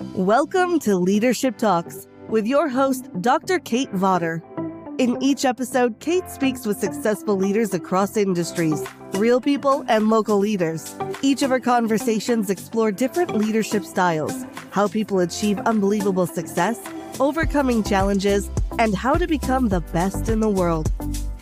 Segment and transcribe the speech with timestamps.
[0.00, 3.58] Welcome to Leadership Talks with your host, Dr.
[3.58, 4.40] Kate Vawter.
[4.98, 8.82] In each episode, Kate speaks with successful leaders across industries,
[9.12, 10.96] real people, and local leaders.
[11.20, 16.80] Each of her conversations explore different leadership styles, how people achieve unbelievable success,
[17.20, 18.48] overcoming challenges,
[18.78, 20.90] and how to become the best in the world.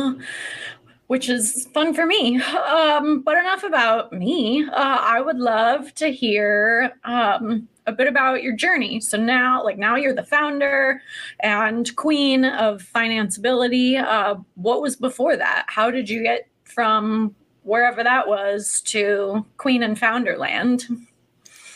[1.07, 2.41] which is fun for me.
[2.41, 4.65] Um, but enough about me.
[4.65, 8.99] Uh, I would love to hear um, a bit about your journey.
[8.99, 11.01] So now, like now, you're the founder
[11.39, 13.97] and queen of Finance-Ability.
[13.97, 15.65] Uh, what was before that?
[15.67, 20.85] How did you get from wherever that was to Queen and Founderland?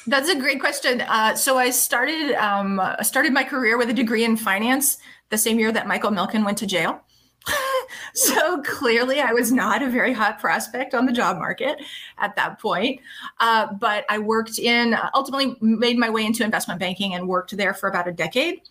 [0.05, 1.01] That's a great question.
[1.01, 4.97] Uh, so I started um, started my career with a degree in finance
[5.29, 7.01] the same year that Michael Milken went to jail.
[8.13, 11.77] so clearly, I was not a very hot prospect on the job market
[12.17, 13.01] at that point.
[13.39, 17.73] Uh, but I worked in ultimately made my way into investment banking and worked there
[17.73, 18.61] for about a decade,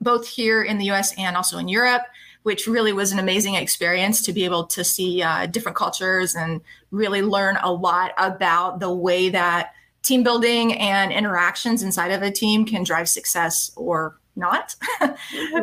[0.00, 1.14] both here in the U.S.
[1.16, 2.02] and also in Europe
[2.42, 6.60] which really was an amazing experience to be able to see uh, different cultures and
[6.90, 12.30] really learn a lot about the way that team building and interactions inside of a
[12.30, 14.74] team can drive success or not.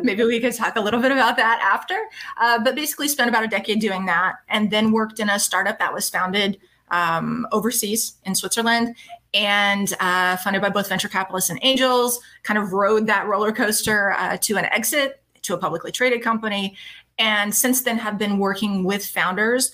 [0.04, 2.00] Maybe we could talk a little bit about that after.
[2.40, 5.80] Uh, but basically, spent about a decade doing that and then worked in a startup
[5.80, 6.60] that was founded
[6.92, 8.96] um, overseas in Switzerland
[9.34, 14.14] and uh, funded by both venture capitalists and angels, kind of rode that roller coaster
[14.14, 16.78] uh, to an exit to a publicly traded company.
[17.18, 19.72] And since then have been working with founders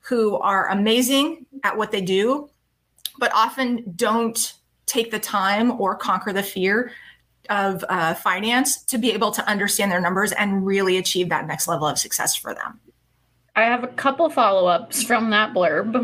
[0.00, 2.48] who are amazing at what they do,
[3.18, 4.54] but often don't
[4.86, 6.92] take the time or conquer the fear
[7.50, 11.68] of uh, finance to be able to understand their numbers and really achieve that next
[11.68, 12.80] level of success for them.
[13.54, 15.94] I have a couple follow ups from that blurb.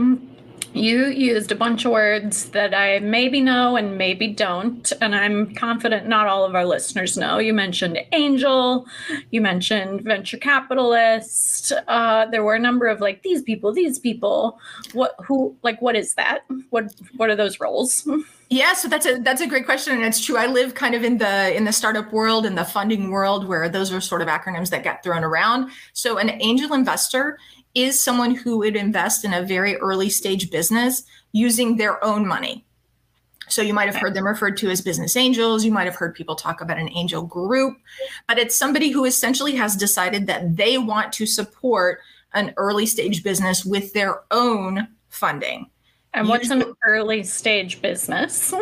[0.74, 5.54] You used a bunch of words that I maybe know and maybe don't, and I'm
[5.54, 7.38] confident not all of our listeners know.
[7.38, 8.86] You mentioned angel,
[9.30, 11.72] you mentioned venture capitalist.
[11.86, 14.58] Uh, there were a number of like these people, these people.
[14.94, 16.44] What, who, like, what is that?
[16.70, 18.08] What, what are those roles?
[18.48, 20.36] Yeah, so that's a that's a great question, and it's true.
[20.36, 23.66] I live kind of in the in the startup world, in the funding world, where
[23.66, 25.70] those are sort of acronyms that get thrown around.
[25.94, 27.38] So an angel investor
[27.74, 32.64] is someone who would invest in a very early stage business using their own money.
[33.48, 35.64] So you might have heard them referred to as business angels.
[35.64, 37.76] You might have heard people talk about an angel group,
[38.26, 42.00] but it's somebody who essentially has decided that they want to support
[42.34, 45.68] an early stage business with their own funding.
[46.14, 48.54] And what's an early stage business?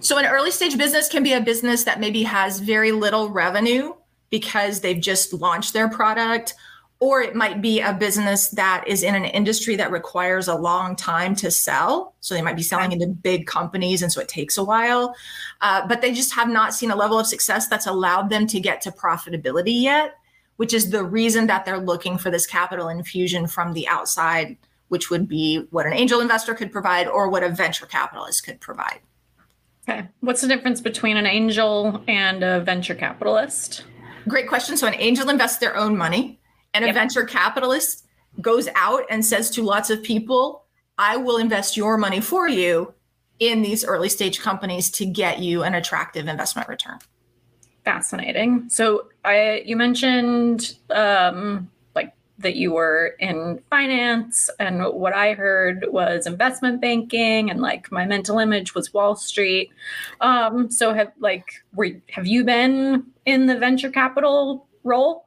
[0.00, 3.94] so, an early stage business can be a business that maybe has very little revenue
[4.28, 6.54] because they've just launched their product
[7.00, 10.94] or it might be a business that is in an industry that requires a long
[10.94, 12.14] time to sell.
[12.20, 15.14] So they might be selling into big companies, and so it takes a while.
[15.62, 18.60] Uh, but they just have not seen a level of success that's allowed them to
[18.60, 20.16] get to profitability yet,
[20.56, 25.08] which is the reason that they're looking for this capital infusion from the outside, which
[25.08, 29.00] would be what an angel investor could provide or what a venture capitalist could provide.
[29.88, 30.06] Okay.
[30.20, 33.84] What's the difference between an angel and a venture capitalist?
[34.28, 34.76] Great question.
[34.76, 36.39] So, an angel invests their own money
[36.74, 36.94] and yep.
[36.94, 38.06] a venture capitalist
[38.40, 40.64] goes out and says to lots of people,
[40.98, 42.94] I will invest your money for you
[43.38, 46.98] in these early stage companies to get you an attractive investment return.
[47.84, 48.68] Fascinating.
[48.68, 55.86] So I you mentioned um, like that you were in finance and what I heard
[55.88, 59.70] was investment banking and like my mental image was Wall Street.
[60.20, 65.24] Um, so have like were have you been in the venture capital role?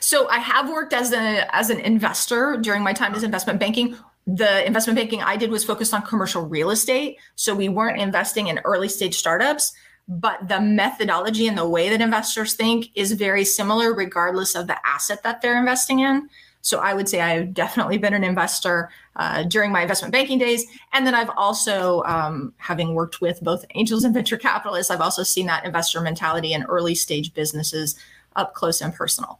[0.00, 3.96] So I have worked as a as an investor during my time as investment banking.
[4.26, 7.18] The investment banking I did was focused on commercial real estate.
[7.34, 9.72] So we weren't investing in early stage startups,
[10.06, 14.78] but the methodology and the way that investors think is very similar regardless of the
[14.86, 16.28] asset that they're investing in.
[16.62, 20.66] So I would say I've definitely been an investor uh, during my investment banking days.
[20.92, 25.22] And then I've also, um, having worked with both angels and venture capitalists, I've also
[25.22, 27.96] seen that investor mentality in early stage businesses
[28.36, 29.39] up close and personal.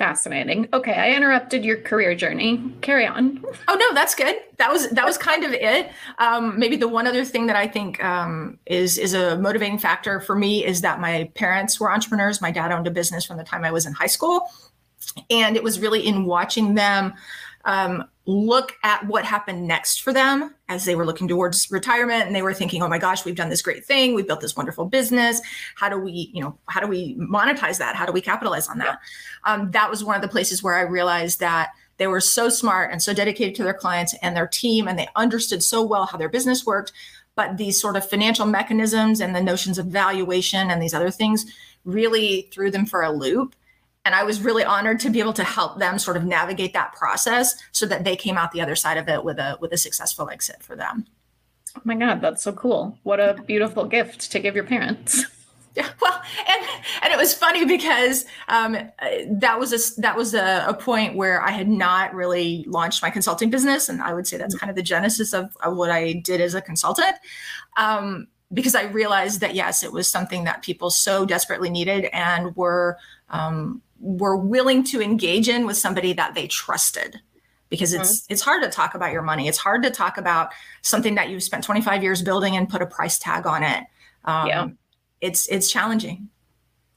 [0.00, 0.66] Fascinating.
[0.72, 2.72] Okay, I interrupted your career journey.
[2.80, 3.44] Carry on.
[3.68, 4.34] Oh no, that's good.
[4.56, 5.90] That was that was kind of it.
[6.16, 10.18] Um, maybe the one other thing that I think um, is is a motivating factor
[10.18, 12.40] for me is that my parents were entrepreneurs.
[12.40, 14.48] My dad owned a business from the time I was in high school,
[15.28, 17.12] and it was really in watching them
[17.64, 22.34] um, look at what happened next for them as they were looking towards retirement and
[22.34, 24.14] they were thinking oh my gosh we've done this great thing.
[24.14, 25.40] We built this wonderful business.
[25.74, 27.96] How do we you know how do we monetize that?
[27.96, 29.00] How do we capitalize on that?
[29.44, 32.90] Um, that was one of the places where i realized that they were so smart
[32.92, 36.16] and so dedicated to their clients and their team and they understood so well how
[36.16, 36.92] their business worked.
[37.34, 41.46] But these sort of financial mechanisms and the notions of valuation and these other things
[41.84, 43.54] really threw them for a loop
[44.04, 46.92] and I was really honored to be able to help them sort of navigate that
[46.94, 49.76] process so that they came out the other side of it with a with a
[49.76, 51.06] successful exit for them.
[51.76, 52.98] Oh my god, that's so cool.
[53.02, 55.24] What a beautiful gift to give your parents.
[55.76, 56.66] Yeah, well, and
[57.02, 58.76] and it was funny because um,
[59.28, 63.10] that was a that was a, a, point where I had not really launched my
[63.10, 66.14] consulting business, and I would say that's kind of the genesis of, of what I
[66.14, 67.14] did as a consultant.
[67.76, 72.54] Um, because I realized that yes, it was something that people so desperately needed and
[72.56, 72.98] were
[73.28, 77.20] um, were willing to engage in with somebody that they trusted.
[77.68, 78.32] Because it's mm-hmm.
[78.32, 79.46] it's hard to talk about your money.
[79.46, 80.50] It's hard to talk about
[80.82, 83.84] something that you've spent 25 years building and put a price tag on it.
[84.24, 84.68] Um, yeah.
[85.20, 86.28] it's it's challenging.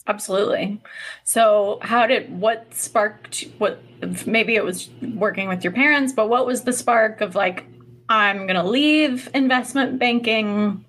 [0.08, 0.82] Absolutely.
[1.26, 3.84] So how did what sparked what
[4.26, 7.66] maybe it was working with your parents but what was the spark of like
[8.10, 10.84] i'm going to leave investment banking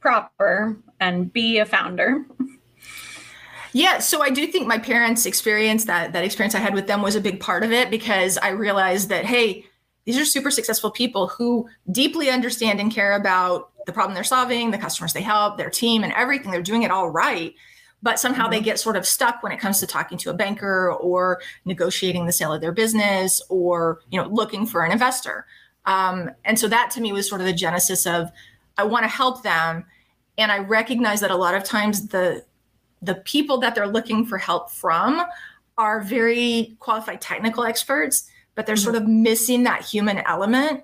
[0.00, 2.24] proper and be a founder
[3.76, 7.02] yeah, so I do think my parents' experience, that that experience I had with them
[7.02, 9.66] was a big part of it because I realized that hey,
[10.06, 14.70] these are super successful people who deeply understand and care about the problem they're solving,
[14.70, 16.52] the customers they help, their team and everything.
[16.52, 17.54] They're doing it all right.
[18.02, 18.52] But somehow mm-hmm.
[18.52, 22.24] they get sort of stuck when it comes to talking to a banker or negotiating
[22.24, 25.44] the sale of their business or, you know, looking for an investor.
[25.84, 28.32] Um, and so that to me was sort of the genesis of
[28.78, 29.84] I want to help them.
[30.38, 32.42] And I recognize that a lot of times the
[33.02, 35.22] the people that they're looking for help from
[35.78, 38.84] are very qualified technical experts but they're mm-hmm.
[38.84, 40.82] sort of missing that human element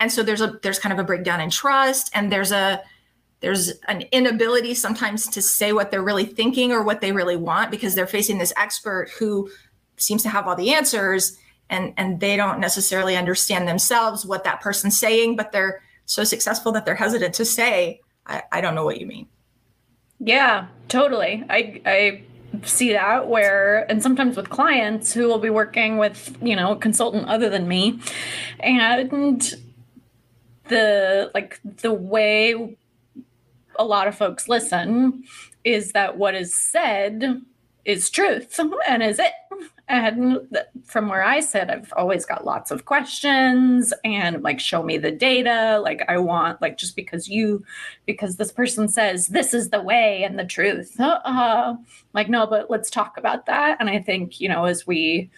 [0.00, 2.82] and so there's a there's kind of a breakdown in trust and there's a
[3.40, 7.70] there's an inability sometimes to say what they're really thinking or what they really want
[7.70, 9.50] because they're facing this expert who
[9.96, 11.38] seems to have all the answers
[11.70, 16.72] and and they don't necessarily understand themselves what that person's saying but they're so successful
[16.72, 19.28] that they're hesitant to say i, I don't know what you mean
[20.18, 21.44] yeah, totally.
[21.48, 22.22] I I
[22.62, 26.76] see that where and sometimes with clients who will be working with, you know, a
[26.76, 28.00] consultant other than me.
[28.60, 29.54] And
[30.68, 32.76] the like the way
[33.78, 35.24] a lot of folks listen
[35.64, 37.42] is that what is said
[37.84, 38.58] is truth
[38.88, 39.32] and is it
[39.88, 40.38] and
[40.84, 45.10] from where i sit i've always got lots of questions and like show me the
[45.10, 45.80] data.
[45.82, 47.64] Like i want like just because you
[48.06, 50.98] because this person says this is the way and the truth.
[50.98, 51.74] Uh,
[52.14, 53.76] like no but let's talk about that.
[53.80, 55.30] And i think you know as we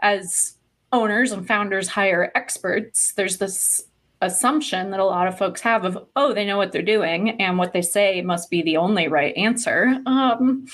[0.00, 0.56] as
[0.92, 3.86] owners and founders hire experts there's this
[4.22, 7.58] assumption that a lot of folks have of oh they know what they're doing and
[7.58, 10.66] what they say must be the only right answer um,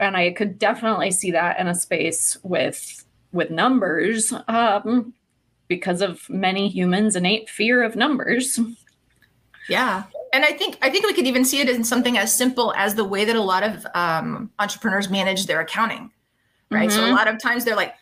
[0.00, 5.14] and i could definitely see that in a space with with numbers um,
[5.68, 8.58] because of many humans innate fear of numbers
[9.68, 10.02] yeah
[10.32, 12.96] and i think i think we could even see it in something as simple as
[12.96, 16.10] the way that a lot of um, entrepreneurs manage their accounting
[16.72, 16.98] right mm-hmm.
[16.98, 17.14] so a mm-hmm.
[17.14, 17.94] lot of times they're like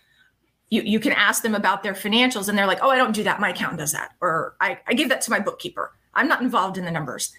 [0.71, 3.23] you, you can ask them about their financials and they're like, oh, I don't do
[3.25, 3.41] that.
[3.41, 4.13] My accountant does that.
[4.21, 5.93] Or I, I give that to my bookkeeper.
[6.15, 7.33] I'm not involved in the numbers.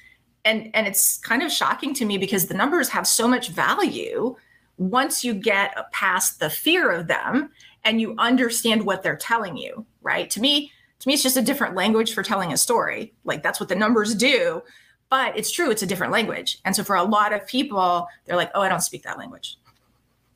[0.46, 4.36] And, and it's kind of shocking to me because the numbers have so much value
[4.78, 7.50] once you get past the fear of them
[7.84, 10.30] and you understand what they're telling you, right?
[10.30, 13.14] To me, to me, it's just a different language for telling a story.
[13.26, 14.64] Like that's what the numbers do.
[15.10, 16.60] But it's true, it's a different language.
[16.64, 19.58] And so for a lot of people, they're like, oh, I don't speak that language.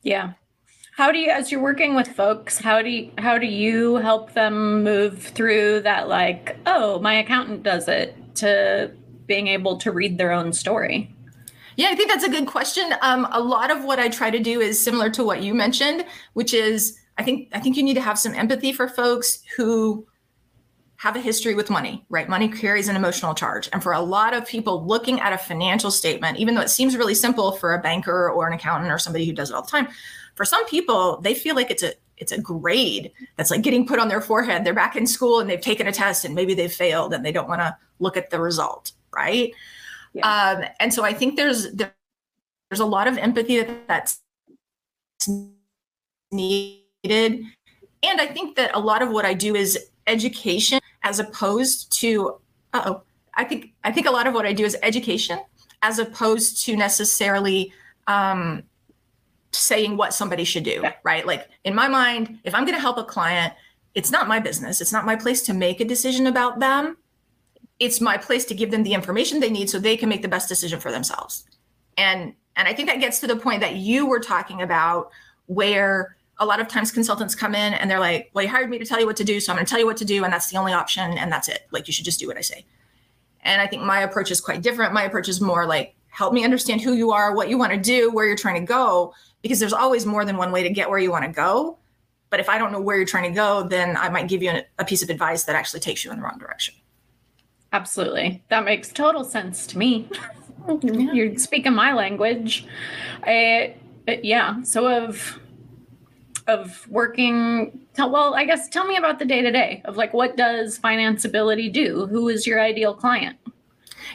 [0.02, 0.32] Yeah
[0.92, 4.32] how do you as you're working with folks how do you how do you help
[4.34, 8.90] them move through that like oh my accountant does it to
[9.26, 11.14] being able to read their own story
[11.76, 14.38] yeah i think that's a good question um, a lot of what i try to
[14.38, 17.94] do is similar to what you mentioned which is i think i think you need
[17.94, 20.06] to have some empathy for folks who
[21.02, 22.28] have a history with money, right?
[22.28, 23.68] Money carries an emotional charge.
[23.72, 26.96] And for a lot of people looking at a financial statement, even though it seems
[26.96, 29.68] really simple for a banker or an accountant or somebody who does it all the
[29.68, 29.88] time,
[30.34, 33.98] for some people, they feel like it's a it's a grade that's like getting put
[33.98, 34.64] on their forehead.
[34.64, 37.32] They're back in school and they've taken a test and maybe they've failed and they
[37.32, 39.52] don't want to look at the result, right?
[40.12, 40.26] Yeah.
[40.26, 44.20] Um, and so I think there's there's a lot of empathy that that's
[46.30, 47.44] needed,
[48.02, 52.38] and I think that a lot of what I do is education as opposed to
[52.74, 53.02] oh
[53.34, 55.40] I think I think a lot of what I do is education
[55.82, 57.72] as opposed to necessarily
[58.06, 58.62] um,
[59.52, 60.94] saying what somebody should do, yeah.
[61.04, 61.26] right?
[61.26, 63.52] Like in my mind, if I'm going to help a client,
[63.94, 64.80] it's not my business.
[64.80, 66.96] It's not my place to make a decision about them.
[67.78, 70.28] It's my place to give them the information they need so they can make the
[70.28, 71.44] best decision for themselves.
[71.96, 75.10] And and I think that gets to the point that you were talking about
[75.46, 78.78] where a lot of times consultants come in and they're like, "Well, you hired me
[78.78, 80.22] to tell you what to do, so I'm going to tell you what to do
[80.24, 81.66] and that's the only option and that's it.
[81.70, 82.64] Like you should just do what I say."
[83.44, 84.92] And I think my approach is quite different.
[84.92, 87.78] My approach is more like, "Help me understand who you are, what you want to
[87.78, 90.88] do, where you're trying to go." Because there's always more than one way to get
[90.88, 91.78] where you want to go.
[92.30, 94.50] But if I don't know where you're trying to go, then I might give you
[94.50, 96.74] a, a piece of advice that actually takes you in the wrong direction.
[97.72, 98.42] Absolutely.
[98.48, 100.08] That makes total sense to me.
[100.82, 101.12] Yeah.
[101.12, 102.66] You're speaking my language.
[103.24, 103.74] I,
[104.08, 104.62] uh, yeah.
[104.62, 105.38] So of
[106.48, 110.12] of working tell well i guess tell me about the day to day of like
[110.12, 113.38] what does Finance-Ability do who is your ideal client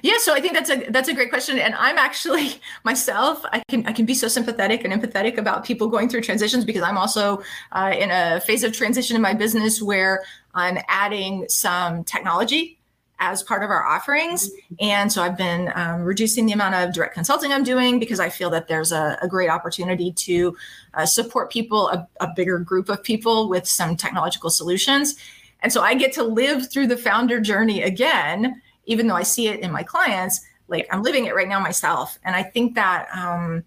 [0.01, 3.43] yeah, so I think that's a that's a great question, and I'm actually myself.
[3.51, 6.83] I can I can be so sympathetic and empathetic about people going through transitions because
[6.83, 10.23] I'm also uh, in a phase of transition in my business where
[10.53, 12.77] I'm adding some technology
[13.19, 17.15] as part of our offerings, and so I've been um, reducing the amount of direct
[17.15, 20.55] consulting I'm doing because I feel that there's a, a great opportunity to
[20.93, 25.15] uh, support people, a, a bigger group of people with some technological solutions.
[25.61, 29.47] And so I get to live through the founder journey again even though I see
[29.47, 32.17] it in my clients, like I'm living it right now myself.
[32.23, 33.63] And I think that um,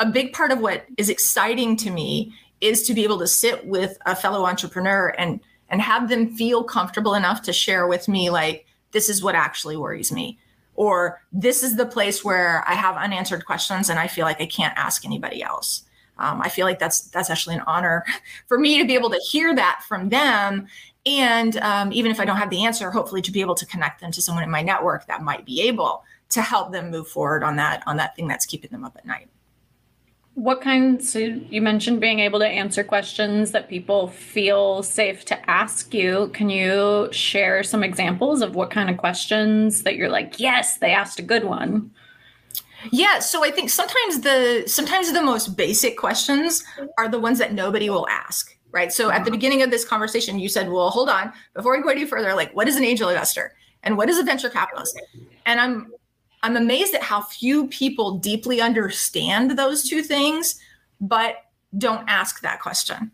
[0.00, 3.66] a big part of what is exciting to me is to be able to sit
[3.66, 8.30] with a fellow entrepreneur and and have them feel comfortable enough to share with me
[8.30, 10.38] like this is what actually worries me
[10.74, 14.46] or this is the place where i have unanswered questions and i feel like i
[14.46, 15.84] can't ask anybody else
[16.18, 18.04] um, i feel like that's that's actually an honor
[18.46, 20.66] for me to be able to hear that from them
[21.04, 24.00] and um, even if i don't have the answer hopefully to be able to connect
[24.00, 27.44] them to someone in my network that might be able to help them move forward
[27.44, 29.28] on that on that thing that's keeping them up at night.
[30.34, 35.50] What kinds so you mentioned being able to answer questions that people feel safe to
[35.50, 36.30] ask you.
[36.32, 40.92] Can you share some examples of what kind of questions that you're like yes they
[40.92, 41.90] asked a good one
[42.90, 46.64] yeah so i think sometimes the sometimes the most basic questions
[46.98, 48.92] are the ones that nobody will ask right?
[48.92, 49.30] So at the uh-huh.
[49.30, 52.54] beginning of this conversation, you said, well, hold on, before we go any further, like
[52.56, 55.00] what is an angel investor and what is a venture capitalist?
[55.46, 55.92] And I'm
[56.44, 60.58] I'm amazed at how few people deeply understand those two things,
[61.00, 61.36] but
[61.78, 63.12] don't ask that question.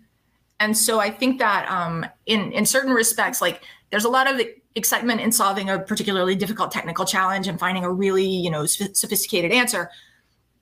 [0.61, 4.41] And so I think that um, in in certain respects, like there's a lot of
[4.75, 9.53] excitement in solving a particularly difficult technical challenge and finding a really you know sophisticated
[9.53, 9.91] answer.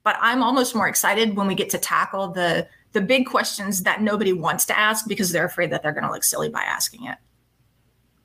[0.02, 4.00] But I'm almost more excited when we get to tackle the the big questions that
[4.00, 7.04] nobody wants to ask because they're afraid that they're going to look silly by asking
[7.04, 7.18] it.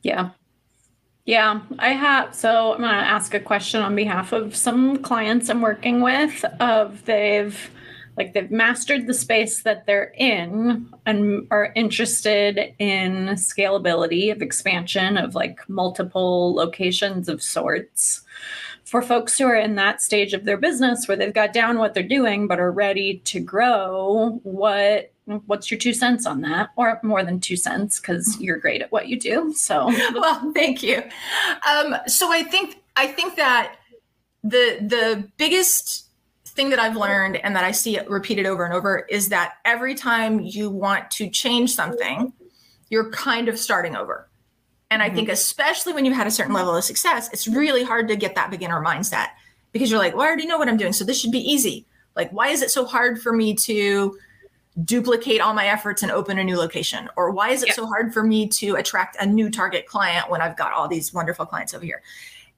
[0.01, 0.29] Yeah.
[1.25, 2.33] Yeah, I have.
[2.33, 6.45] So I'm going to ask a question on behalf of some clients I'm working with.
[6.61, 7.69] Of they've
[8.15, 15.17] like they've mastered the space that they're in and are interested in scalability of expansion
[15.17, 18.21] of like multiple locations of sorts
[18.85, 21.93] for folks who are in that stage of their business where they've got down what
[21.93, 25.11] they're doing but are ready to grow what
[25.45, 26.71] what's your two cents on that?
[26.75, 29.91] Or more than two cents because you're great at what you do so.
[30.13, 31.03] Well thank you.
[31.69, 33.75] Um, so i think i think that
[34.43, 36.07] the the biggest
[36.45, 39.53] thing that i've learned and that i see it repeated over and over is that
[39.63, 42.33] every time you want to change something
[42.89, 44.27] you're kind of starting over
[44.91, 45.33] and I think, mm-hmm.
[45.33, 48.51] especially when you had a certain level of success, it's really hard to get that
[48.51, 49.27] beginner mindset
[49.71, 50.91] because you're like, well, I already know what I'm doing.
[50.91, 51.85] So this should be easy.
[52.17, 54.17] Like, why is it so hard for me to
[54.83, 57.09] duplicate all my efforts and open a new location?
[57.15, 57.75] Or why is it yeah.
[57.75, 61.13] so hard for me to attract a new target client when I've got all these
[61.13, 62.01] wonderful clients over here?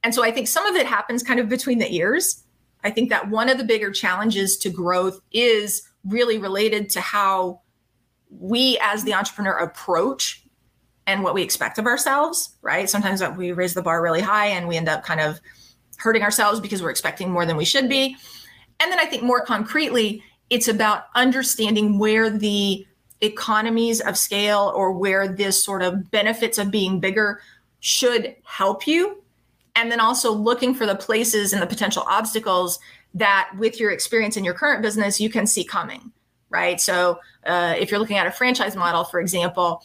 [0.02, 2.42] And so I think some of it happens kind of between the ears.
[2.82, 7.60] I think that one of the bigger challenges to growth is really related to how
[8.28, 10.43] we as the entrepreneur approach
[11.06, 12.88] and what we expect of ourselves, right?
[12.88, 15.40] Sometimes we raise the bar really high and we end up kind of
[15.98, 18.16] hurting ourselves because we're expecting more than we should be.
[18.80, 22.86] And then I think more concretely, it's about understanding where the
[23.20, 27.40] economies of scale or where this sort of benefits of being bigger
[27.80, 29.22] should help you.
[29.76, 32.78] And then also looking for the places and the potential obstacles
[33.14, 36.12] that, with your experience in your current business, you can see coming
[36.54, 36.80] right?
[36.80, 39.82] So uh, if you're looking at a franchise model, for example,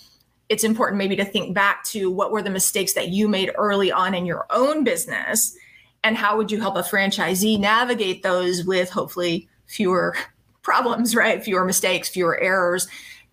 [0.50, 3.91] it's important maybe to think back to what were the mistakes that you made early
[3.91, 5.56] on in your own business
[6.03, 10.15] and how would you help a franchisee navigate those with hopefully fewer
[10.62, 11.44] problems right?
[11.44, 12.88] Fewer mistakes fewer errors.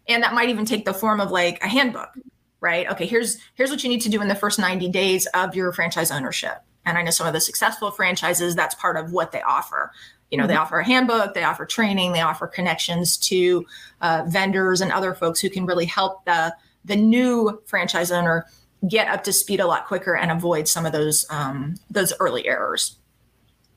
[0.09, 2.11] And that might even take the form of like a handbook
[2.61, 2.91] right?
[2.91, 5.73] Okay here's here's what you need to do in the first 90 days of your
[5.73, 6.59] franchise ownership.
[6.85, 9.91] And i know some of the successful franchises that's part of what they offer.
[10.31, 10.49] You know mm-hmm.
[10.49, 13.65] they offer a handbook they offer training they offer connections to
[14.01, 16.55] uh, vendors and other folks who can really help the
[16.87, 18.47] the new franchise owner
[18.89, 22.47] get up to speed a lot quicker and avoid some of those um, those early
[22.47, 22.97] errors.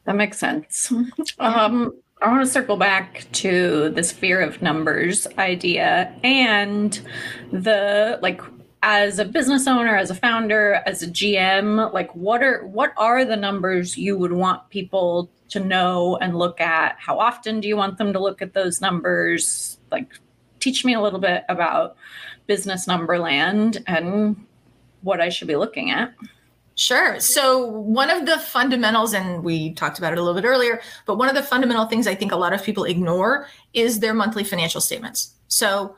[0.05, 0.91] That makes sense.
[1.39, 6.99] Um, I want to circle back to this fear of numbers idea and
[7.51, 8.41] the like
[8.81, 13.25] as a business owner, as a founder, as a GM, like what are what are
[13.25, 16.95] the numbers you would want people to know and look at?
[16.97, 19.77] How often do you want them to look at those numbers?
[19.91, 20.11] Like
[20.59, 21.95] teach me a little bit about
[22.49, 24.35] business number land and
[25.03, 26.13] what I should be looking at.
[26.73, 27.19] Sure.
[27.19, 31.17] So, one of the fundamentals, and we talked about it a little bit earlier, but
[31.17, 34.43] one of the fundamental things I think a lot of people ignore is their monthly
[34.43, 35.35] financial statements.
[35.47, 35.95] So,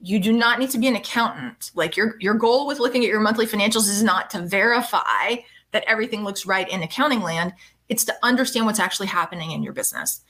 [0.00, 1.72] you do not need to be an accountant.
[1.74, 5.36] Like your your goal with looking at your monthly financials is not to verify
[5.72, 7.52] that everything looks right in accounting land.
[7.88, 10.20] It's to understand what's actually happening in your business.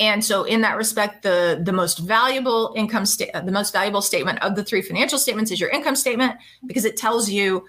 [0.00, 4.42] And so, in that respect, the the most valuable income sta- the most valuable statement
[4.42, 6.34] of the three financial statements is your income statement
[6.66, 7.64] because it tells you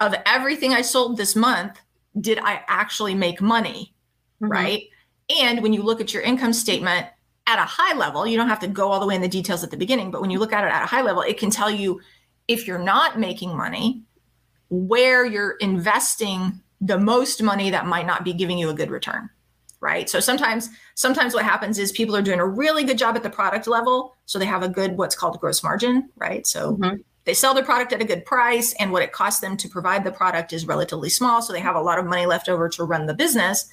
[0.00, 1.80] of everything I sold this month,
[2.20, 3.94] did I actually make money,
[4.42, 4.52] mm-hmm.
[4.52, 4.82] right?
[5.40, 7.06] And when you look at your income statement
[7.46, 9.64] at a high level, you don't have to go all the way in the details
[9.64, 11.50] at the beginning, but when you look at it at a high level, it can
[11.50, 12.00] tell you
[12.48, 14.02] if you're not making money,
[14.68, 19.30] where you're investing the most money that might not be giving you a good return
[19.86, 20.10] right?
[20.10, 23.30] So sometimes sometimes what happens is people are doing a really good job at the
[23.30, 26.44] product level so they have a good what's called gross margin right?
[26.44, 26.96] So mm-hmm.
[27.24, 30.02] they sell their product at a good price and what it costs them to provide
[30.02, 32.82] the product is relatively small so they have a lot of money left over to
[32.82, 33.70] run the business.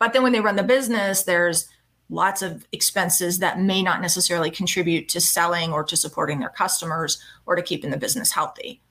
[0.00, 1.68] But then when they run the business there's
[2.10, 7.22] lots of expenses that may not necessarily contribute to selling or to supporting their customers
[7.46, 8.82] or to keeping the business healthy.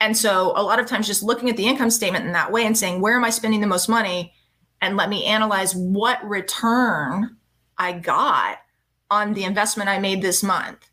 [0.00, 2.66] And so a lot of times just looking at the income statement in that way
[2.66, 4.32] and saying where am i spending the most money
[4.82, 7.36] and let me analyze what return
[7.78, 8.58] I got
[9.10, 10.88] on the investment I made this month.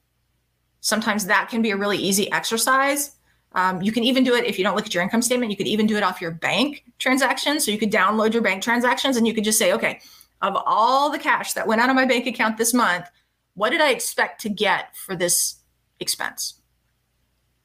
[0.80, 3.16] Sometimes that can be a really easy exercise.
[3.54, 5.50] Um, you can even do it if you don't look at your income statement.
[5.50, 7.66] You could even do it off your bank transactions.
[7.66, 10.00] So you could download your bank transactions and you could just say, okay,
[10.42, 13.08] of all the cash that went out of my bank account this month,
[13.56, 15.56] what did I expect to get for this
[16.00, 16.54] expense?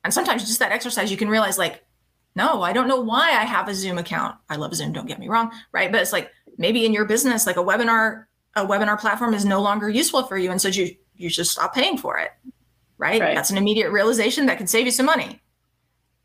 [0.02, 1.83] And sometimes just that exercise, you can realize like,
[2.36, 4.36] no, I don't know why I have a Zoom account.
[4.48, 5.90] I love Zoom, don't get me wrong, right?
[5.90, 8.24] But it's like maybe in your business, like a webinar,
[8.56, 10.50] a webinar platform is no longer useful for you.
[10.50, 12.32] And so you you should stop paying for it.
[12.98, 13.20] Right?
[13.20, 13.34] right.
[13.34, 15.40] That's an immediate realization that can save you some money.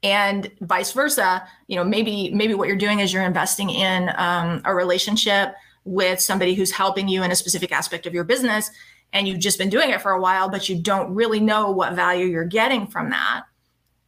[0.01, 4.61] And vice versa, you know, maybe maybe what you're doing is you're investing in um,
[4.65, 8.71] a relationship with somebody who's helping you in a specific aspect of your business,
[9.13, 11.93] and you've just been doing it for a while, but you don't really know what
[11.93, 13.43] value you're getting from that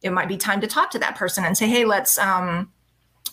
[0.02, 2.70] it might be time to talk to that person and say, hey, let's um,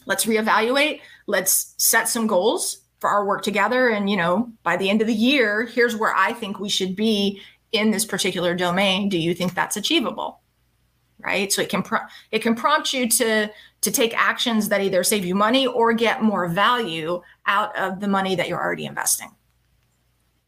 [0.05, 1.01] let's reevaluate.
[1.27, 3.89] Let's set some goals for our work together.
[3.89, 6.95] And you know, by the end of the year, here's where I think we should
[6.95, 9.09] be in this particular domain.
[9.09, 10.41] Do you think that's achievable?
[11.19, 11.51] Right.
[11.51, 13.51] So it can pro- it can prompt you to
[13.81, 18.07] to take actions that either save you money or get more value out of the
[18.07, 19.29] money that you're already investing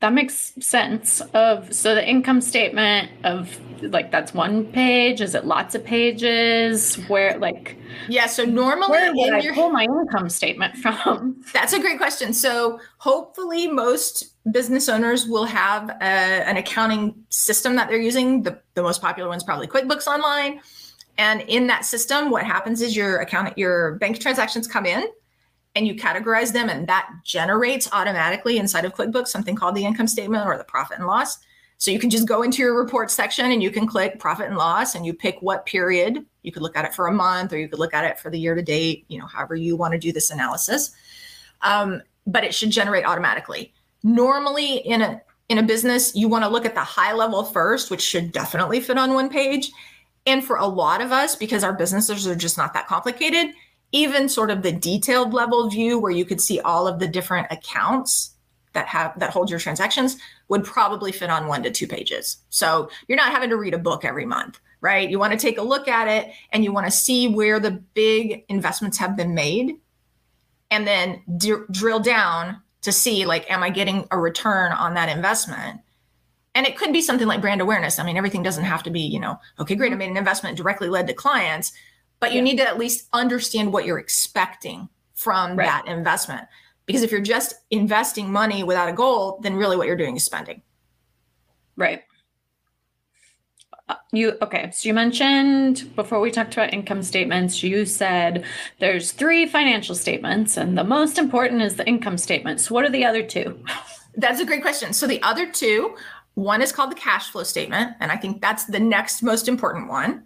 [0.02, 5.22] that makes sense of so the income statement of like that's one page?
[5.22, 6.96] Is it lots of pages?
[7.08, 7.78] Where like
[8.10, 11.44] yeah so normally where would I your, pull my income statement from?
[11.54, 12.34] That's a great question.
[12.34, 18.42] So hopefully most business owners will have a, an accounting system that they're using.
[18.42, 20.62] The, the most popular one's probably QuickBooks online.
[21.20, 25.06] And in that system what happens is your account your bank transactions come in
[25.76, 30.08] and you categorize them and that generates automatically inside of QuickBooks something called the income
[30.08, 31.40] statement or the profit and loss.
[31.78, 34.58] So you can just go into your report section and you can click profit and
[34.58, 36.24] loss and you pick what period.
[36.44, 38.30] You could look at it for a month or you could look at it for
[38.30, 40.92] the year to date, you know, however you want to do this analysis.
[41.62, 43.74] Um, but it should generate automatically.
[44.04, 47.92] Normally in a in a business, you want to look at the high level first,
[47.92, 49.72] which should definitely fit on one page.
[50.26, 53.54] And for a lot of us, because our businesses are just not that complicated,
[53.92, 57.48] even sort of the detailed level view where you could see all of the different
[57.52, 58.32] accounts
[58.74, 62.38] that have that hold your transactions would probably fit on one to two pages.
[62.50, 65.10] So you're not having to read a book every month, right?
[65.10, 67.72] You want to take a look at it and you want to see where the
[67.72, 69.76] big investments have been made
[70.70, 75.10] and then d- drill down to see like am I getting a return on that
[75.10, 75.82] investment?
[76.54, 77.98] And it could be something like brand awareness.
[77.98, 80.00] I mean, everything doesn't have to be, you know, okay, great, I mm-hmm.
[80.00, 81.72] made an investment directly led to clients,
[82.22, 82.44] but you yeah.
[82.44, 85.66] need to at least understand what you're expecting from right.
[85.66, 86.48] that investment.
[86.86, 90.24] Because if you're just investing money without a goal, then really what you're doing is
[90.24, 90.62] spending.
[91.76, 92.04] Right.
[93.90, 98.46] Uh, you okay so you mentioned before we talked about income statements you said
[98.80, 102.92] there's three financial statements and the most important is the income statement so what are
[102.92, 103.60] the other two
[104.16, 105.94] that's a great question so the other two
[106.36, 109.90] one is called the cash flow statement and i think that's the next most important
[109.90, 110.26] one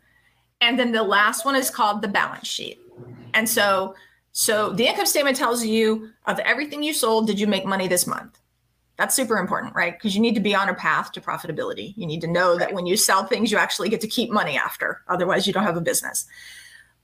[0.66, 2.80] and then the last one is called the balance sheet
[3.34, 3.96] and so
[4.32, 8.06] so the income statement tells you of everything you sold did you make money this
[8.06, 8.40] month
[8.98, 9.94] that's super important, right?
[9.94, 11.94] Because you need to be on a path to profitability.
[11.98, 12.60] You need to know right.
[12.60, 15.02] that when you sell things, you actually get to keep money after.
[15.08, 16.26] Otherwise, you don't have a business.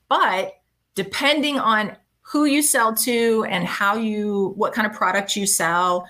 [0.08, 0.54] But
[0.96, 6.08] depending on who you sell to and how you, what kind of product you sell,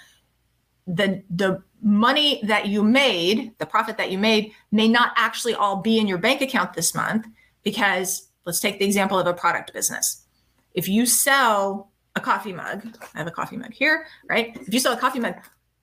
[0.86, 5.78] the the money that you made, the profit that you made, may not actually all
[5.78, 7.26] be in your bank account this month
[7.64, 10.26] because let's take the example of a product business.
[10.74, 14.58] If you sell a coffee mug, I have a coffee mug here, right?
[14.68, 15.36] If you sell a coffee mug,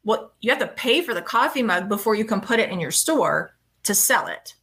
[0.04, 2.80] well, you have to pay for the coffee mug before you can put it in
[2.80, 4.54] your store to sell it.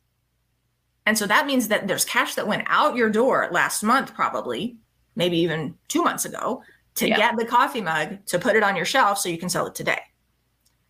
[1.06, 4.78] And so that means that there's cash that went out your door last month, probably,
[5.16, 6.64] maybe even two months ago,
[6.96, 7.18] to yeah.
[7.18, 9.76] get the coffee mug to put it on your shelf so you can sell it
[9.76, 10.00] today.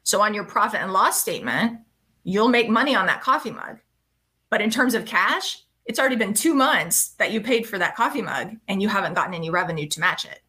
[0.03, 1.79] So on your profit and loss statement,
[2.23, 3.79] you'll make money on that coffee mug.
[4.49, 7.95] But in terms of cash, it's already been two months that you paid for that
[7.95, 10.41] coffee mug and you haven't gotten any revenue to match it.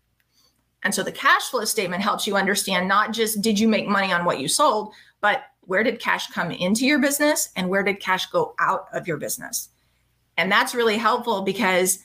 [0.82, 4.12] And so the cash flow statement helps you understand not just did you make money
[4.12, 8.00] on what you sold, but where did cash come into your business and where did
[8.00, 9.68] cash go out of your business?
[10.36, 11.98] And that's really helpful because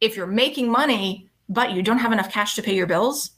[0.00, 3.30] if you're making money, but you don't have enough cash to pay your bills,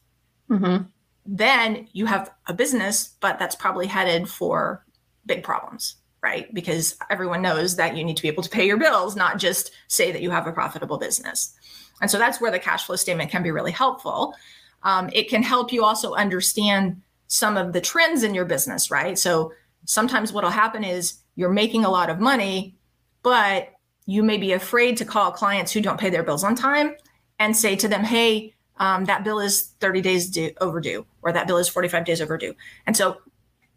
[0.51, 0.85] mm-hmm.
[1.27, 4.85] then you have a business, but that's probably headed for
[5.27, 6.53] big problems, right?
[6.53, 9.71] Because everyone knows that you need to be able to pay your bills, not just
[9.87, 11.55] say that you have a profitable business.
[12.01, 14.35] And so that's where the cash flow statement can be really helpful
[14.83, 19.19] um, it can help you also understand some of the trends in your business, right?
[19.19, 19.53] So
[19.85, 22.77] sometimes what'll happen is you're making a lot of money,
[23.23, 23.71] but
[24.07, 26.95] you may be afraid to call clients who don't pay their bills on time
[27.39, 31.47] and say to them, hey, um, that bill is 30 days due, overdue, or that
[31.47, 32.55] bill is 45 days overdue.
[32.87, 33.19] And so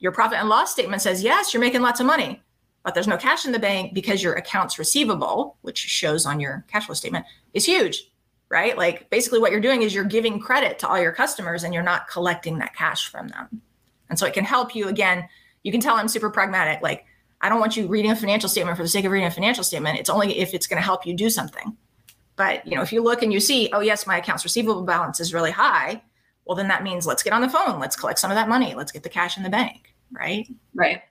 [0.01, 2.41] your profit and loss statement says, yes, you're making lots of money,
[2.83, 6.65] but there's no cash in the bank because your accounts receivable, which shows on your
[6.67, 8.11] cash flow statement, is huge
[8.51, 8.77] right?
[8.77, 11.81] Like basically what you're doing is you're giving credit to all your customers and you're
[11.81, 13.61] not collecting that cash from them.
[14.09, 15.27] And so it can help you again.
[15.63, 16.83] You can tell I'm super pragmatic.
[16.83, 17.05] Like
[17.39, 19.63] I don't want you reading a financial statement for the sake of reading a financial
[19.63, 19.99] statement.
[19.99, 21.75] It's only if it's going to help you do something.
[22.35, 25.21] But you know, if you look and you see, oh yes, my accounts receivable balance
[25.21, 26.03] is really high,
[26.43, 28.75] well then that means let's get on the phone, let's collect some of that money,
[28.75, 29.80] let's get the cash in the bank,
[30.11, 30.47] right?
[30.73, 31.01] Right.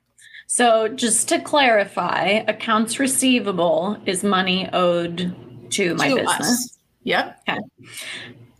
[0.46, 5.34] So just to clarify, accounts receivable is money owed
[5.70, 6.40] to my to business.
[6.40, 6.78] Us.
[7.04, 7.42] Yep.
[7.48, 7.58] Okay.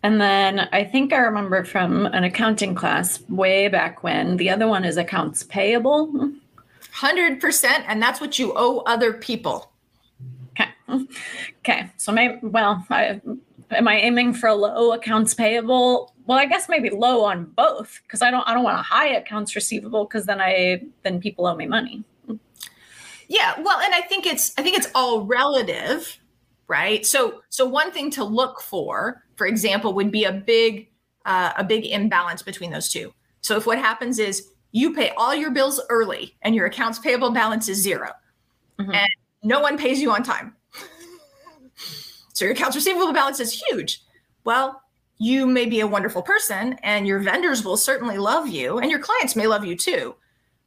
[0.03, 4.67] And then I think I remember from an accounting class way back when the other
[4.67, 6.31] one is accounts payable.
[6.95, 7.65] 100%.
[7.87, 9.71] And that's what you owe other people.
[10.51, 10.69] Okay.
[11.59, 11.91] Okay.
[11.97, 13.21] So maybe, well, I,
[13.69, 16.10] am I aiming for a low accounts payable?
[16.25, 19.09] Well, I guess maybe low on both because I don't, I don't want a high
[19.09, 22.03] accounts receivable because then I, then people owe me money.
[23.27, 23.59] Yeah.
[23.61, 26.19] Well, and I think it's, I think it's all relative
[26.71, 27.05] right?
[27.05, 30.87] So so one thing to look for, for example, would be a big
[31.25, 33.13] uh, a big imbalance between those two.
[33.41, 37.31] So if what happens is you pay all your bills early and your accounts payable
[37.31, 38.11] balance is 0
[38.79, 38.91] mm-hmm.
[38.91, 39.09] and
[39.43, 40.55] no one pays you on time.
[42.33, 44.01] so your accounts receivable balance is huge.
[44.45, 44.80] Well,
[45.21, 48.99] you may be a wonderful person and your vendors will certainly love you and your
[48.99, 50.15] clients may love you too.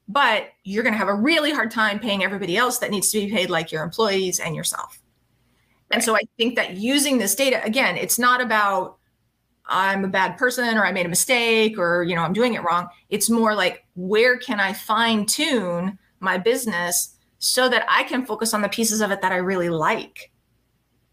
[0.07, 3.19] But you're going to have a really hard time paying everybody else that needs to
[3.19, 5.03] be paid like your employees and yourself.
[5.91, 8.99] And so I think that using this data, again, it's not about
[9.67, 12.63] I'm a bad person or I made a mistake or, you know, I'm doing it
[12.63, 12.87] wrong.
[13.11, 18.55] It's more like, where can I fine tune my business so that I can focus
[18.55, 20.31] on the pieces of it that I really like?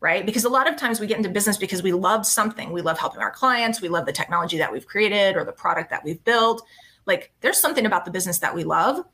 [0.02, 0.26] Right.
[0.26, 2.72] Because a lot of times we get into business because we love something.
[2.72, 3.82] We love helping our clients.
[3.82, 6.66] We love the technology that we've created or the product that we've built.
[7.06, 9.06] Like there's something about the business that we love.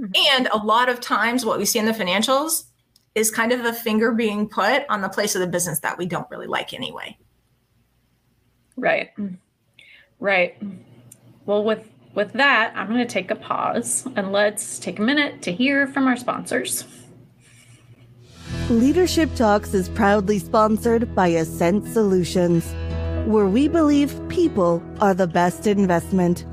[0.00, 0.12] Mm-hmm.
[0.32, 2.64] And a lot of times what we see in the financials
[3.14, 6.06] is kind of a finger being put on the place of the business that we
[6.06, 7.16] don't really like anyway.
[8.76, 9.10] Right.
[10.18, 10.56] Right.
[11.44, 15.42] Well, with with that, I'm going to take a pause and let's take a minute
[15.42, 16.84] to hear from our sponsors.
[18.70, 22.64] Leadership Talks is proudly sponsored by Ascent Solutions,
[23.26, 26.46] where we believe people are the best investment.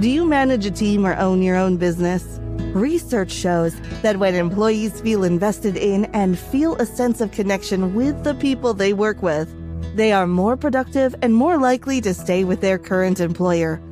[0.00, 2.40] Do you manage a team or own your own business?
[2.74, 8.24] Research shows that when employees feel invested in and feel a sense of connection with
[8.24, 9.54] the people they work with,
[9.94, 13.82] they are more productive and more likely to stay with their current employer.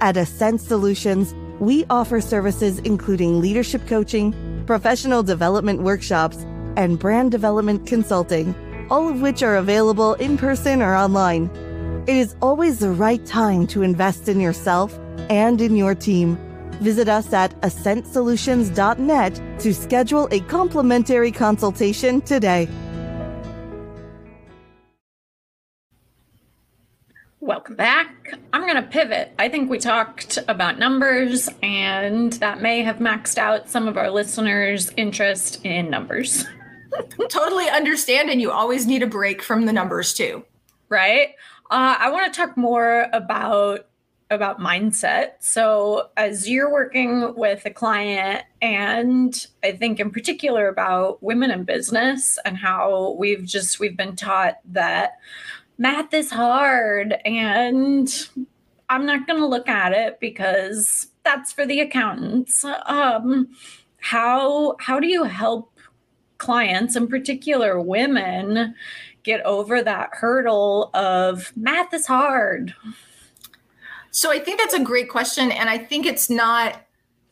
[0.00, 4.34] At Ascent Solutions, we offer services including leadership coaching,
[4.66, 6.46] professional development workshops,
[6.78, 8.54] and brand development consulting,
[8.88, 11.50] all of which are available in person or online.
[12.06, 16.38] It is always the right time to invest in yourself and in your team.
[16.80, 22.68] Visit us at ascentsolutions.net to schedule a complimentary consultation today.
[27.40, 28.38] Welcome back.
[28.52, 29.32] I'm going to pivot.
[29.38, 34.10] I think we talked about numbers, and that may have maxed out some of our
[34.10, 36.44] listeners' interest in numbers.
[37.28, 40.44] totally understand, and you always need a break from the numbers too.
[40.88, 41.30] Right.
[41.70, 43.86] Uh, I want to talk more about
[44.30, 45.32] about mindset.
[45.40, 51.64] So, as you're working with a client, and I think in particular about women in
[51.64, 55.18] business and how we've just we've been taught that
[55.78, 58.28] math is hard and
[58.90, 62.64] I'm not going to look at it because that's for the accountants.
[62.86, 63.48] Um,
[64.00, 65.72] how how do you help
[66.38, 68.74] clients, in particular women,
[69.22, 72.74] get over that hurdle of math is hard?
[74.10, 76.80] So I think that's a great question, and I think it's not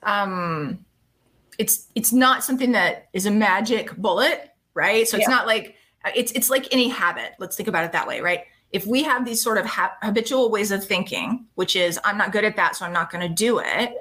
[0.02, 0.84] um,
[1.58, 5.06] it's it's not something that is a magic bullet, right?
[5.08, 5.34] So it's yeah.
[5.34, 5.74] not like
[6.14, 7.32] it's it's like any habit.
[7.38, 8.44] Let's think about it that way, right?
[8.72, 12.32] If we have these sort of ha- habitual ways of thinking, which is I'm not
[12.32, 13.94] good at that, so I'm not going to do it.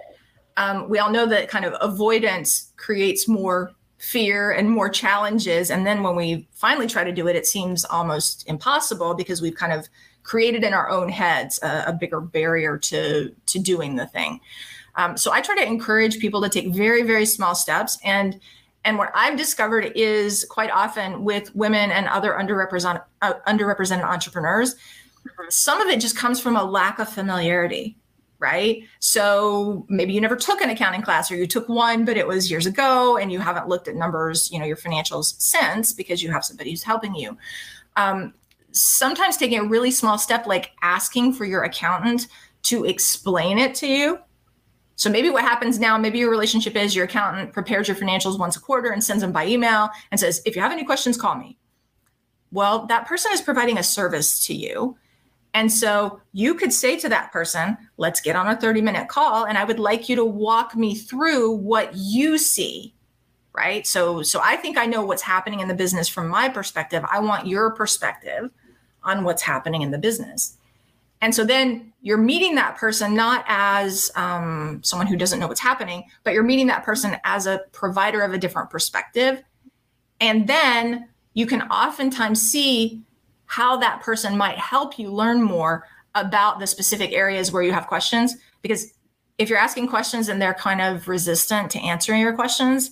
[0.57, 5.85] Um, we all know that kind of avoidance creates more fear and more challenges, and
[5.85, 9.73] then when we finally try to do it, it seems almost impossible because we've kind
[9.73, 9.87] of
[10.23, 14.39] created in our own heads a, a bigger barrier to to doing the thing.
[14.95, 18.39] Um, so I try to encourage people to take very very small steps and
[18.83, 24.75] and what I've discovered is quite often with women and other underrepresented uh, underrepresented entrepreneurs,
[24.75, 25.45] mm-hmm.
[25.49, 27.97] some of it just comes from a lack of familiarity
[28.39, 28.83] right?
[28.99, 32.51] So maybe you never took an accounting class or you took one, but it was
[32.51, 36.31] years ago and you haven't looked at numbers, you know, your financials since because you
[36.31, 37.37] have somebody who's helping you.
[37.95, 38.33] Um,
[38.71, 42.27] sometimes taking a really small step like asking for your accountant
[42.63, 44.19] to explain it to you
[44.95, 48.55] so maybe what happens now, maybe your relationship is your accountant prepares your financials once
[48.55, 51.35] a quarter and sends them by email and says, if you have any questions, call
[51.35, 51.57] me.
[52.51, 54.97] Well, that person is providing a service to you.
[55.55, 59.45] And so you could say to that person, let's get on a 30 minute call
[59.45, 62.93] and I would like you to walk me through what you see.
[63.53, 63.87] Right.
[63.87, 67.05] So so I think I know what's happening in the business from my perspective.
[67.09, 68.51] I want your perspective
[69.01, 70.57] on what's happening in the business.
[71.21, 75.61] And so then you're meeting that person not as um, someone who doesn't know what's
[75.61, 79.41] happening, but you're meeting that person as a provider of a different perspective.
[80.19, 83.05] And then you can oftentimes see
[83.45, 87.87] how that person might help you learn more about the specific areas where you have
[87.87, 88.35] questions.
[88.61, 88.93] Because
[89.37, 92.91] if you're asking questions and they're kind of resistant to answering your questions,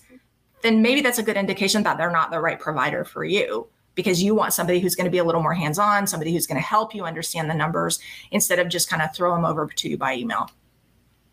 [0.62, 4.24] then maybe that's a good indication that they're not the right provider for you because
[4.24, 6.60] you want somebody who's going to be a little more hands on, somebody who's going
[6.60, 8.00] to help you understand the numbers
[8.32, 10.50] instead of just kind of throw them over to you by email.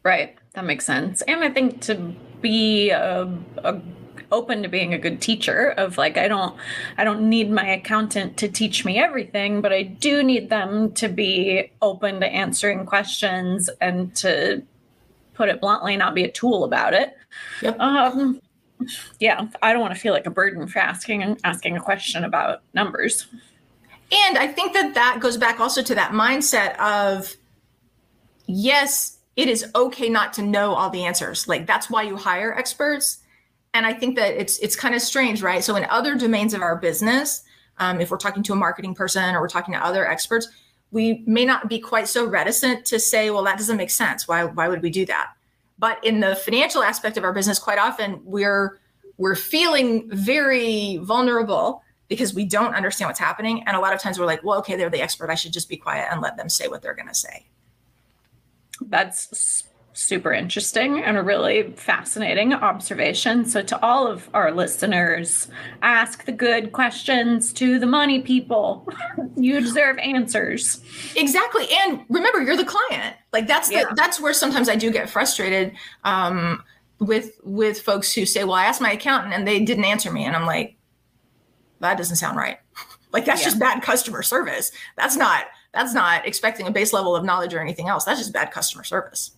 [0.03, 0.37] Right.
[0.55, 1.23] That makes sense.
[1.23, 1.95] And I think to
[2.41, 3.81] be a, a
[4.33, 6.57] open to being a good teacher of like i don't
[6.99, 11.09] i don't need my accountant to teach me everything but i do need them to
[11.09, 14.63] be open to answering questions and to
[15.35, 17.17] put it bluntly not be a tool about it
[17.63, 17.79] yep.
[17.81, 18.41] um
[19.19, 22.63] yeah, I don't want to feel like a burden for asking asking a question about
[22.75, 23.27] numbers.
[24.13, 27.37] And I think that that goes back also to that mindset of
[28.47, 31.47] yes, it is okay not to know all the answers.
[31.47, 33.19] Like that's why you hire experts.
[33.73, 35.63] And I think that it's it's kind of strange, right?
[35.63, 37.43] So in other domains of our business,
[37.79, 40.49] um, if we're talking to a marketing person or we're talking to other experts,
[40.91, 44.27] we may not be quite so reticent to say, well, that doesn't make sense.
[44.27, 45.33] Why why would we do that?
[45.79, 48.79] But in the financial aspect of our business, quite often we're
[49.17, 53.63] we're feeling very vulnerable because we don't understand what's happening.
[53.67, 55.31] And a lot of times we're like, well, okay, they're the expert.
[55.31, 57.47] I should just be quiet and let them say what they're going to say.
[58.81, 59.65] That's
[60.01, 63.45] super interesting and a really fascinating observation.
[63.45, 65.49] So, to all of our listeners,
[65.83, 68.89] ask the good questions to the money people.
[69.37, 70.81] you deserve answers.
[71.17, 71.67] Exactly.
[71.83, 73.17] And remember, you're the client.
[73.33, 73.85] Like that's yeah.
[73.85, 75.73] the, that's where sometimes I do get frustrated
[76.05, 76.65] um,
[76.99, 80.25] with with folks who say, "Well, I asked my accountant and they didn't answer me,"
[80.25, 80.77] and I'm like,
[81.81, 82.59] that doesn't sound right.
[83.13, 83.49] like that's yeah.
[83.49, 84.73] just bad customer service.
[84.97, 88.05] That's not that's not expecting a base level of knowledge or anything else.
[88.05, 89.33] That's just bad customer service.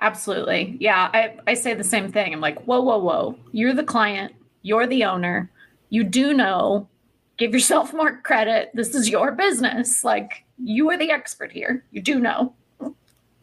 [0.00, 0.76] Absolutely.
[0.80, 1.10] Yeah.
[1.12, 2.32] I, I say the same thing.
[2.32, 3.38] I'm like, whoa, whoa, whoa.
[3.52, 5.50] You're the client, you're the owner.
[5.90, 6.88] You do know.
[7.36, 8.70] Give yourself more credit.
[8.74, 10.04] This is your business.
[10.04, 11.84] Like you are the expert here.
[11.90, 12.54] You do know.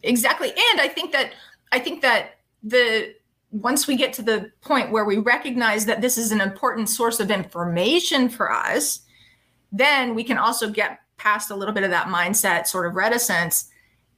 [0.03, 0.49] Exactly.
[0.49, 1.33] And I think that
[1.71, 3.15] I think that the
[3.51, 7.19] once we get to the point where we recognize that this is an important source
[7.19, 9.01] of information for us,
[9.71, 13.70] then we can also get past a little bit of that mindset sort of reticence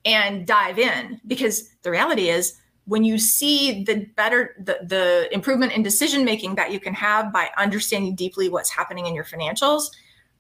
[0.06, 1.20] and dive in.
[1.26, 6.56] Because the reality is when you see the better the, the improvement in decision making
[6.56, 9.92] that you can have by understanding deeply what's happening in your financials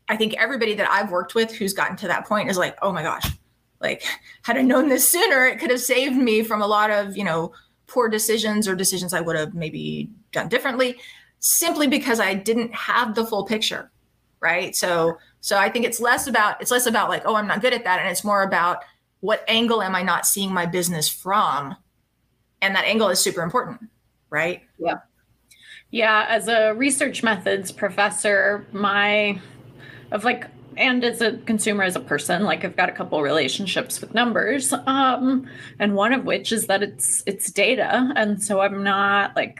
[0.10, 2.91] i think everybody that i've worked with who's gotten to that point is like oh
[2.91, 3.32] my gosh
[3.80, 4.04] like
[4.43, 7.23] had i known this sooner it could have saved me from a lot of you
[7.23, 7.52] know
[7.88, 10.97] poor decisions or decisions i would have maybe done differently
[11.39, 13.89] simply because i didn't have the full picture
[14.43, 14.76] right?
[14.76, 17.73] So so i think it's less about it's less about like oh i'm not good
[17.73, 18.84] at that and it's more about
[19.23, 21.77] what angle am I not seeing my business from?
[22.62, 23.79] And that angle is super important,
[24.29, 24.63] right?
[24.77, 24.95] Yeah.
[25.91, 26.25] Yeah.
[26.27, 29.39] As a research methods professor, my,
[30.12, 34.01] of like, and as a consumer as a person like i've got a couple relationships
[34.01, 38.81] with numbers um and one of which is that it's it's data and so i'm
[38.81, 39.59] not like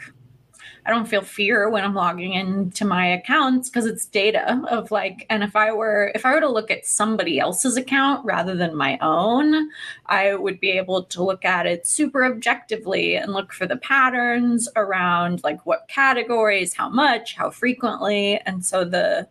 [0.86, 5.26] I don't feel fear when I'm logging into my accounts because it's data of like,
[5.30, 8.76] and if I were if I were to look at somebody else's account rather than
[8.76, 9.70] my own,
[10.08, 14.68] I would be able to look at it super objectively and look for the patterns
[14.76, 18.40] around like what categories, how much, how frequently.
[18.46, 19.28] And so the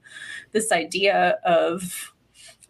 [0.52, 2.11] this idea of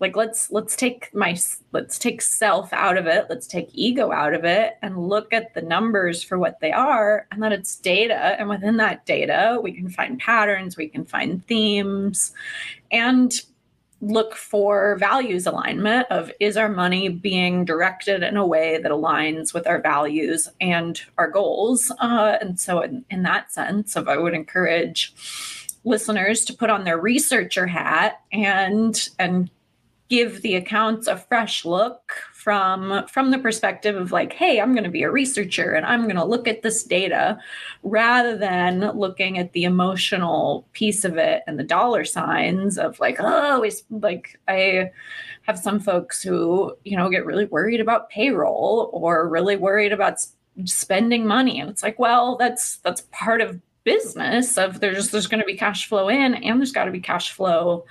[0.02, 1.38] like let's let's take my
[1.70, 3.26] let's take self out of it.
[3.30, 7.28] Let's take ego out of it and look at the numbers for what they are
[7.30, 8.36] and that it's data.
[8.38, 12.32] And within that data we can find patterns we can find themes
[12.90, 13.32] and
[14.00, 19.54] look for values alignment of is our money being directed in a way that aligns
[19.54, 21.92] with our values and our goals?
[22.00, 25.14] Uh, and so in, in that sense of i would encourage
[25.84, 29.48] listeners to put on their researcher hat and and
[30.12, 34.84] give the accounts a fresh look from from the perspective of like hey i'm going
[34.84, 37.38] to be a researcher and i'm going to look at this data
[37.82, 43.16] rather than looking at the emotional piece of it and the dollar signs of like
[43.20, 44.90] oh it's like i
[45.46, 50.18] have some folks who you know get really worried about payroll or really worried about
[50.64, 51.60] spending money.
[51.60, 55.56] And it's like well that's that's part of business of there's there's going to be
[55.56, 57.84] cash flow in and there's got to be cash flow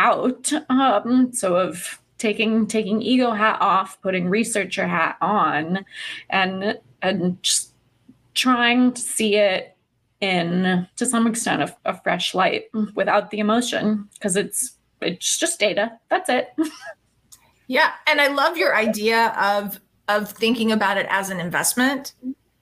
[0.00, 0.52] out.
[0.68, 5.84] Um, so of taking taking ego hat off, putting researcher hat on,
[6.30, 7.72] and and just
[8.34, 9.76] trying to see it
[10.20, 15.58] in to some extent a, a fresh light without the emotion because it's it's just
[15.58, 15.92] data.
[16.08, 16.50] That's it.
[17.66, 22.14] yeah, and I love your idea of of thinking about it as an investment,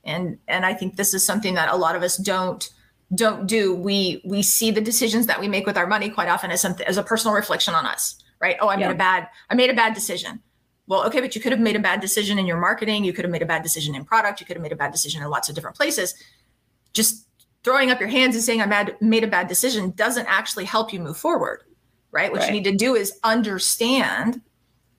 [0.04, 2.68] and and I think this is something that a lot of us don't
[3.14, 6.50] don't do we we see the decisions that we make with our money quite often
[6.50, 8.56] as something as a personal reflection on us right?
[8.60, 10.40] Oh i made a bad i made a bad decision.
[10.86, 13.24] Well okay but you could have made a bad decision in your marketing you could
[13.24, 15.30] have made a bad decision in product you could have made a bad decision in
[15.30, 16.14] lots of different places.
[16.92, 17.26] Just
[17.64, 20.92] throwing up your hands and saying i mad, made a bad decision doesn't actually help
[20.92, 21.64] you move forward
[22.10, 22.30] right?
[22.30, 22.48] What right.
[22.48, 24.40] you need to do is understand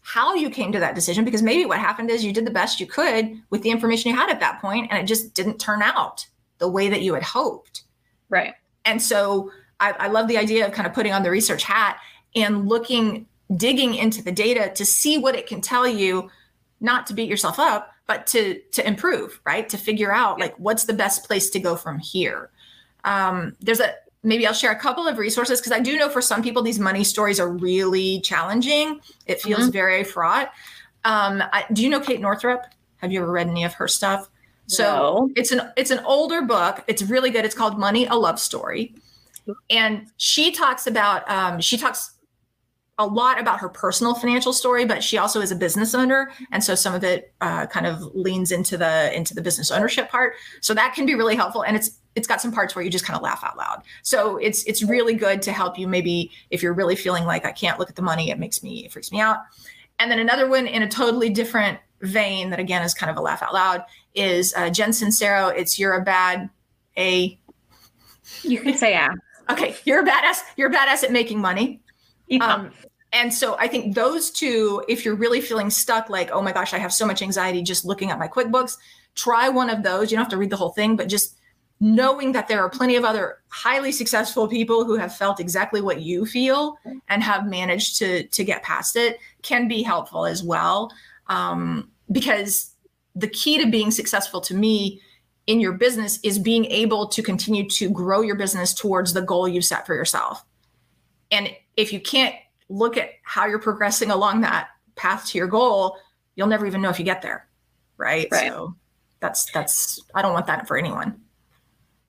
[0.01, 2.79] how you came to that decision because maybe what happened is you did the best
[2.79, 5.81] you could with the information you had at that point and it just didn't turn
[5.81, 7.83] out the way that you had hoped
[8.29, 8.53] Right.
[8.85, 11.99] And so I, I love the idea of kind of putting on the research hat
[12.35, 16.29] and looking, digging into the data to see what it can tell you,
[16.79, 19.69] not to beat yourself up, but to to improve, right?
[19.69, 22.49] To figure out like what's the best place to go from here.
[23.03, 26.21] Um, there's a maybe I'll share a couple of resources because I do know for
[26.21, 28.99] some people these money stories are really challenging.
[29.25, 29.71] It feels mm-hmm.
[29.71, 30.51] very fraught.
[31.05, 32.65] Um, I, do you know Kate Northrup?
[32.97, 34.29] Have you ever read any of her stuff?
[34.69, 36.83] So it's an it's an older book.
[36.87, 37.43] It's really good.
[37.43, 38.93] It's called Money: A Love Story,
[39.69, 42.13] and she talks about um, she talks
[42.99, 46.63] a lot about her personal financial story, but she also is a business owner, and
[46.63, 50.33] so some of it uh, kind of leans into the into the business ownership part.
[50.61, 53.05] So that can be really helpful, and it's it's got some parts where you just
[53.05, 53.81] kind of laugh out loud.
[54.03, 57.53] So it's it's really good to help you maybe if you're really feeling like I
[57.53, 59.37] can't look at the money, it makes me it freaks me out.
[59.97, 63.21] And then another one in a totally different vein that again is kind of a
[63.21, 63.83] laugh out loud
[64.15, 65.55] is uh, Jen Sincero.
[65.55, 66.49] It's you're a bad
[66.97, 67.39] a.
[68.43, 69.09] You can say yeah.
[69.49, 70.41] Okay, you're a badass.
[70.55, 71.81] You're a badass at making money.
[72.41, 72.71] Um,
[73.11, 76.73] and so I think those two, if you're really feeling stuck, like oh my gosh,
[76.73, 78.77] I have so much anxiety just looking at my QuickBooks,
[79.15, 80.11] try one of those.
[80.11, 81.39] You don't have to read the whole thing, but just
[81.79, 86.01] knowing that there are plenty of other highly successful people who have felt exactly what
[86.01, 90.91] you feel and have managed to to get past it can be helpful as well
[91.27, 92.73] um, because
[93.19, 95.01] the key to being successful to me
[95.47, 99.47] in your business is being able to continue to grow your business towards the goal
[99.47, 100.45] you set for yourself.
[101.31, 102.35] And if you can't
[102.69, 105.97] look at how you're progressing along that path to your goal,
[106.35, 107.47] you'll never even know if you get there.
[107.97, 108.27] Right.
[108.31, 108.47] right.
[108.47, 108.75] So
[109.19, 111.19] that's that's I don't want that for anyone.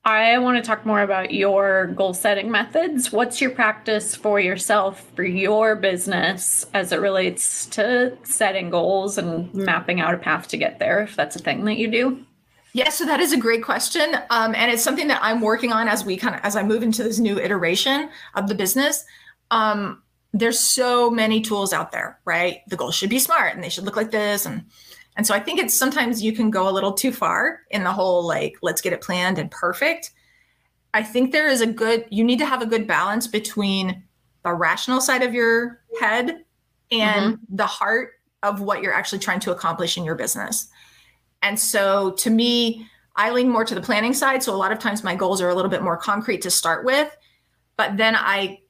[0.03, 3.11] I want to talk more about your goal setting methods.
[3.11, 9.53] What's your practice for yourself, for your business, as it relates to setting goals and
[9.53, 12.25] mapping out a path to get there, if that's a thing that you do?
[12.73, 15.87] Yeah, so that is a great question, um, and it's something that I'm working on
[15.87, 19.05] as we kind of as I move into this new iteration of the business.
[19.51, 20.01] Um,
[20.33, 22.61] there's so many tools out there, right?
[22.69, 24.65] The goals should be smart, and they should look like this, and
[25.21, 27.91] and so I think it's sometimes you can go a little too far in the
[27.91, 30.09] whole like, let's get it planned and perfect.
[30.95, 34.01] I think there is a good, you need to have a good balance between
[34.43, 36.43] the rational side of your head
[36.89, 37.55] and mm-hmm.
[37.55, 40.69] the heart of what you're actually trying to accomplish in your business.
[41.43, 44.41] And so to me, I lean more to the planning side.
[44.41, 46.83] So a lot of times my goals are a little bit more concrete to start
[46.83, 47.15] with,
[47.77, 48.61] but then I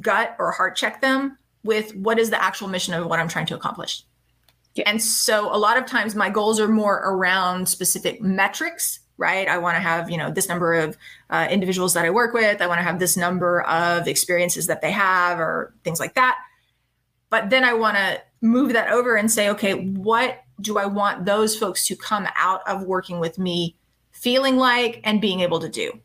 [0.00, 3.46] gut or heart check them with what is the actual mission of what I'm trying
[3.46, 4.04] to accomplish.
[4.86, 9.48] And so a lot of times my goals are more around specific metrics, right?
[9.48, 10.96] I want to have, you know, this number of
[11.30, 12.60] uh, individuals that I work with.
[12.62, 16.38] I want to have this number of experiences that they have or things like that.
[17.30, 21.24] But then I want to move that over and say, okay, what do I want
[21.24, 23.76] those folks to come out of working with me
[24.12, 26.00] feeling like and being able to do?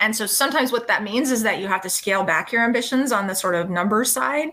[0.00, 3.12] And so sometimes what that means is that you have to scale back your ambitions
[3.12, 4.50] on the sort of number side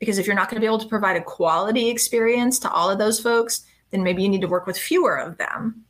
[0.00, 2.90] because if you're not going to be able to provide a quality experience to all
[2.90, 5.84] of those folks, then maybe you need to work with fewer of them,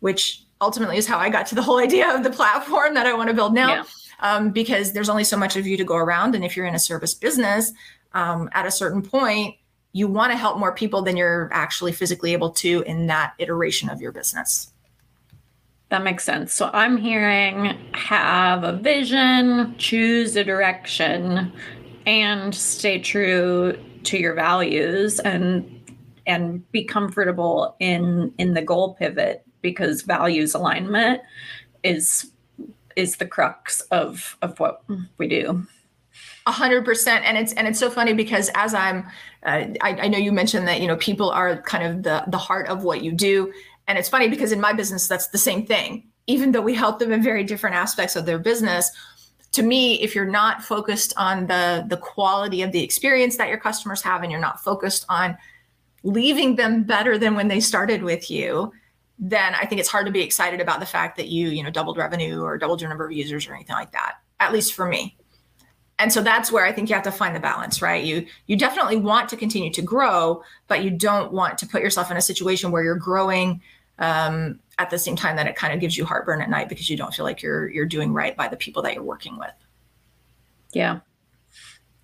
[0.00, 3.12] which ultimately is how I got to the whole idea of the platform that I
[3.12, 3.68] want to build now.
[3.68, 3.84] Yeah.
[4.20, 6.34] Um, because there's only so much of you to go around.
[6.34, 7.72] And if you're in a service business,
[8.14, 9.56] um, at a certain point,
[9.92, 13.90] you want to help more people than you're actually physically able to in that iteration
[13.90, 14.72] of your business.
[15.90, 16.54] That makes sense.
[16.54, 21.52] So I'm hearing have a vision, choose a direction,
[22.06, 25.72] and stay true to your values and
[26.26, 31.20] and be comfortable in in the goal pivot because values alignment
[31.82, 32.30] is
[32.94, 34.82] is the crux of of what
[35.18, 35.66] we do.
[36.46, 37.24] A hundred percent.
[37.24, 39.06] And it's and it's so funny because as i'm
[39.44, 42.38] uh, I, I know you mentioned that you know people are kind of the the
[42.38, 43.52] heart of what you do.
[43.88, 46.08] And it's funny because in my business that's the same thing.
[46.28, 48.90] Even though we help them in very different aspects of their business
[49.56, 53.58] to me if you're not focused on the the quality of the experience that your
[53.58, 55.36] customers have and you're not focused on
[56.02, 58.72] leaving them better than when they started with you
[59.18, 61.70] then i think it's hard to be excited about the fact that you you know
[61.70, 64.86] doubled revenue or doubled your number of users or anything like that at least for
[64.86, 65.16] me.
[65.98, 68.04] And so that's where i think you have to find the balance right?
[68.04, 72.10] You you definitely want to continue to grow but you don't want to put yourself
[72.10, 73.62] in a situation where you're growing
[73.98, 76.90] um, at the same time that it kind of gives you heartburn at night because
[76.90, 79.54] you don't feel like you're you're doing right by the people that you're working with.
[80.72, 81.00] Yeah.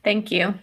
[0.05, 0.55] Thank you.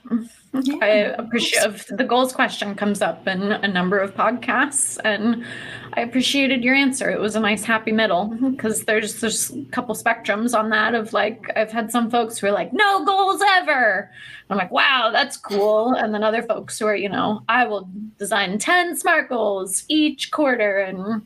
[0.52, 0.76] Yeah.
[0.82, 0.88] I
[1.22, 5.46] appreciate the goals question comes up in a number of podcasts, and
[5.94, 7.12] I appreciated your answer.
[7.12, 11.14] It was a nice happy middle because there's there's a couple spectrums on that of
[11.14, 14.10] like I've had some folks who are like no goals ever.
[14.50, 17.88] I'm like wow that's cool, and then other folks who are you know I will
[18.18, 21.22] design ten smart goals each quarter and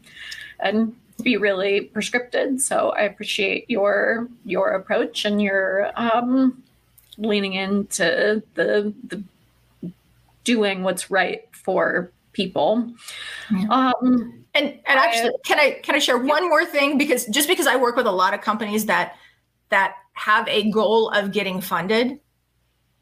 [0.60, 2.60] and be really prescripted.
[2.60, 6.62] So I appreciate your your approach and your um,
[7.18, 9.24] leaning into the the
[10.44, 12.92] doing what's right for people.
[13.52, 13.68] Yeah.
[13.70, 16.30] Um, and and actually, I, can I can I share yeah.
[16.30, 19.16] one more thing because just because I work with a lot of companies that
[19.70, 22.20] that have a goal of getting funded,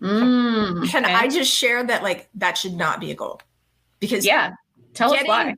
[0.02, 1.14] mm, can okay.
[1.14, 3.42] I just share that like that should not be a goal
[4.00, 4.52] because yeah,
[4.94, 5.56] tell getting, us why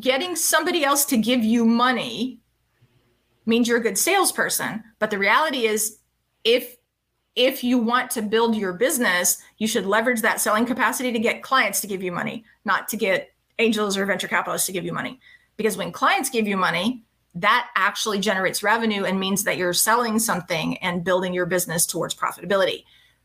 [0.00, 2.40] getting somebody else to give you money
[3.44, 5.98] means you're a good salesperson but the reality is
[6.44, 6.75] if
[7.36, 11.42] if you want to build your business you should leverage that selling capacity to get
[11.42, 14.92] clients to give you money not to get angels or venture capitalists to give you
[14.92, 15.20] money.
[15.56, 17.02] Because when clients give you money
[17.34, 22.14] that actually generates revenue and means that you're selling something and building your business towards
[22.14, 22.84] profitability.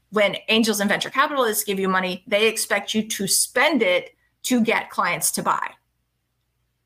[0.10, 4.12] When angels and venture capitalists give you money they expect you to spend it
[4.44, 5.72] to get clients to buy.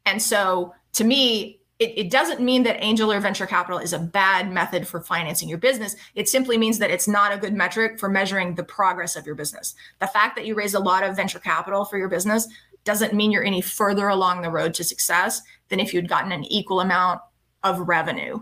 [0.06, 4.00] And so to me, it, it, doesn't mean that angel or venture capital is a
[4.00, 5.96] bad method for financing your business.
[6.16, 9.36] It simply means that it's not a good metric for measuring the progress of your
[9.36, 9.76] business.
[10.00, 12.48] The fact that you raised a lot of venture capital for your business
[12.86, 16.46] doesn't mean you're any further along the road to success than if you'd gotten an
[16.46, 17.20] equal amount
[17.64, 18.42] of revenue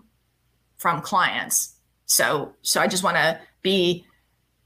[0.76, 1.76] from clients.
[2.06, 4.06] So, so I just want to be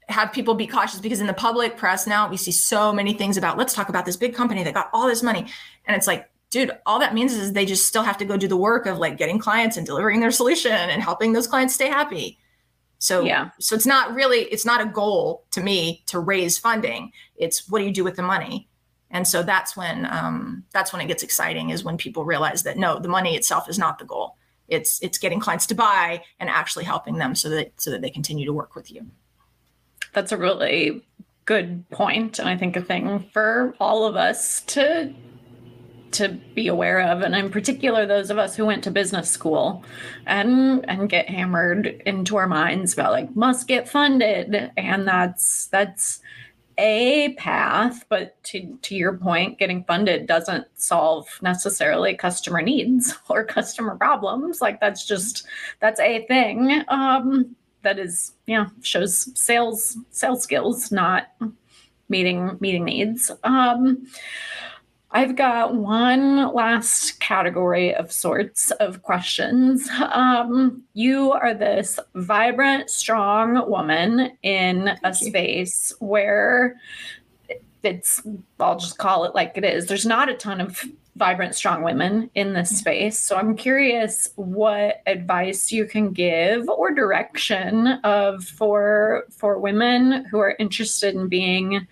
[0.08, 3.36] have people be cautious because in the public press now we see so many things
[3.36, 5.46] about let's talk about this big company that got all this money
[5.86, 8.48] and it's like dude, all that means is they just still have to go do
[8.48, 11.88] the work of like getting clients and delivering their solution and helping those clients stay
[11.88, 12.38] happy.
[12.98, 13.50] So yeah.
[13.60, 17.12] So it's not really it's not a goal to me to raise funding.
[17.36, 18.68] It's what do you do with the money?
[19.10, 22.76] And so that's when um, that's when it gets exciting is when people realize that
[22.76, 24.36] no, the money itself is not the goal.
[24.66, 28.10] It's it's getting clients to buy and actually helping them so that so that they
[28.10, 29.06] continue to work with you.
[30.12, 31.04] That's a really
[31.44, 35.14] good point, and I think a thing for all of us to
[36.12, 39.84] to be aware of and in particular those of us who went to business school
[40.26, 44.70] and and get hammered into our minds about like must get funded.
[44.76, 46.20] And that's that's
[46.78, 53.44] a path but to to your point getting funded doesn't solve necessarily customer needs or
[53.44, 54.60] customer problems.
[54.60, 55.46] Like that's just
[55.80, 61.28] that's a thing um that is yeah shows sales sales skills not
[62.08, 63.30] meeting meeting needs.
[63.44, 64.06] Um
[65.10, 69.88] I've got one last category of sorts of questions.
[70.12, 76.76] Um, you are this vibrant, strong woman in a space where
[77.82, 78.22] it's,
[78.60, 79.86] I'll just call it like it is.
[79.86, 80.84] There's not a ton of
[81.16, 82.76] vibrant, strong women in this mm-hmm.
[82.76, 83.18] space.
[83.18, 90.38] So I'm curious what advice you can give or direction of for for women who
[90.38, 91.86] are interested in being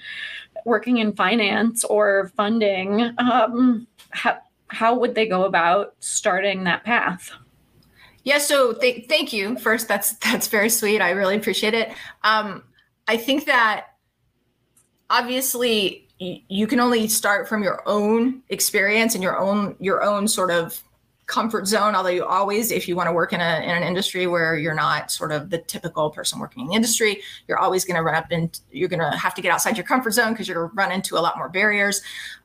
[0.67, 4.37] working in finance or funding, um, how,
[4.69, 7.31] how would they go about starting that path?
[8.25, 9.57] Yeah, so th- thank you.
[9.57, 11.01] First, that's that's very sweet.
[11.01, 11.93] I really appreciate it.
[12.25, 12.65] Um,
[13.07, 13.87] I think that
[15.09, 20.51] obviously you can only start from your own experience and your own your own sort
[20.51, 20.83] of
[21.27, 24.29] comfort zone although you always if you want to work in, a, in an industry
[24.29, 27.97] where you're not sort of the typical person working in the industry you're always going
[27.97, 30.47] to run up and you're going to have to get outside your comfort zone because
[30.47, 32.01] you're going to run into a lot more barriers.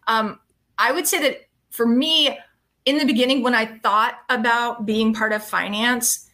[0.07, 0.39] Um,
[0.79, 2.37] i would say that for me
[2.85, 6.27] in the beginning when i thought about being part of finance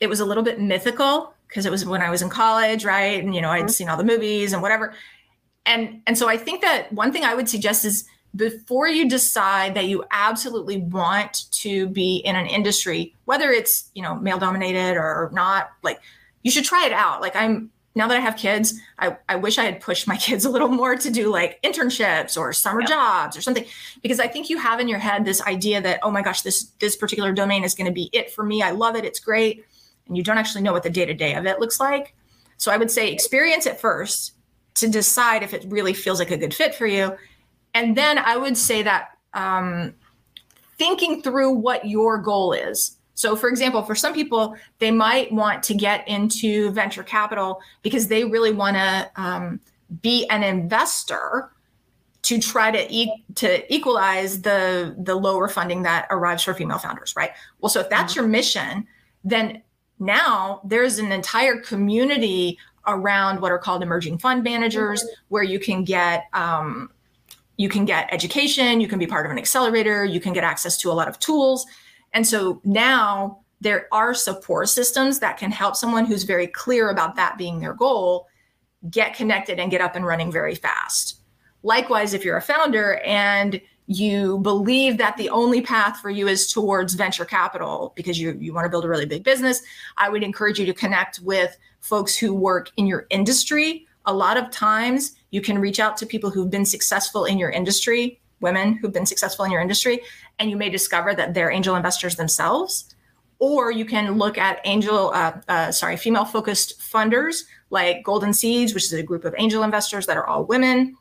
[0.00, 3.22] it was a little bit mythical because it was when i was in college right?
[3.22, 3.68] And you know i'd mm-hmm.
[3.68, 4.92] seen all the movies and whatever.
[5.66, 8.06] And and so i think that one thing i would suggest is
[8.36, 14.02] before you decide that you absolutely want to be in an industry, whether it's, you
[14.02, 16.00] know, male dominated or not, like
[16.42, 17.20] you should try it out.
[17.20, 20.44] Like I'm now that I have kids, I, I wish I had pushed my kids
[20.44, 23.64] a little more to do like internships or summer jobs or something,
[24.02, 26.70] because I think you have in your head this idea that, oh my gosh, this
[26.78, 28.62] this particular domain is going to be it for me.
[28.62, 29.04] I love it.
[29.04, 29.64] It's great.
[30.06, 32.14] And you don't actually know what the day-to-day of it looks like.
[32.58, 34.34] So I would say experience it first
[34.74, 37.16] to decide if it really feels like a good fit for you
[37.74, 39.94] and then I would say that um,
[40.78, 42.96] thinking through what your goal is.
[43.14, 48.08] So, for example, for some people, they might want to get into venture capital because
[48.08, 49.60] they really want to um,
[50.00, 51.50] be an investor
[52.22, 57.14] to try to e- to equalize the the lower funding that arrives for female founders,
[57.16, 57.32] right?
[57.60, 58.22] Well, so if that's mm-hmm.
[58.22, 58.86] your mission,
[59.22, 59.62] then
[59.98, 65.12] now there's an entire community around what are called emerging fund managers, mm-hmm.
[65.28, 66.90] where you can get um,
[67.60, 70.78] you can get education, you can be part of an accelerator, you can get access
[70.78, 71.66] to a lot of tools.
[72.14, 77.16] And so now there are support systems that can help someone who's very clear about
[77.16, 78.28] that being their goal
[78.88, 81.20] get connected and get up and running very fast.
[81.62, 86.50] Likewise, if you're a founder and you believe that the only path for you is
[86.50, 89.60] towards venture capital because you, you want to build a really big business,
[89.98, 93.86] I would encourage you to connect with folks who work in your industry.
[94.06, 97.50] A lot of times, you can reach out to people who've been successful in your
[97.50, 100.00] industry, women who've been successful in your industry,
[100.38, 102.94] and you may discover that they're angel investors themselves.
[103.38, 108.74] Or you can look at angel, uh, uh, sorry, female focused funders like Golden Seeds,
[108.74, 110.96] which is a group of angel investors that are all women.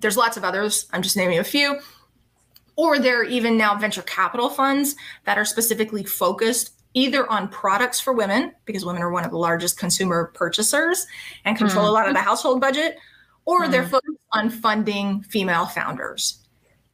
[0.00, 0.86] There's lots of others.
[0.92, 1.78] I'm just naming a few.
[2.76, 8.00] Or there are even now venture capital funds that are specifically focused either on products
[8.00, 11.06] for women, because women are one of the largest consumer purchasers
[11.44, 11.90] and control mm-hmm.
[11.90, 12.96] a lot of the household budget,
[13.44, 13.70] or mm.
[13.70, 16.38] they're focused on funding female founders.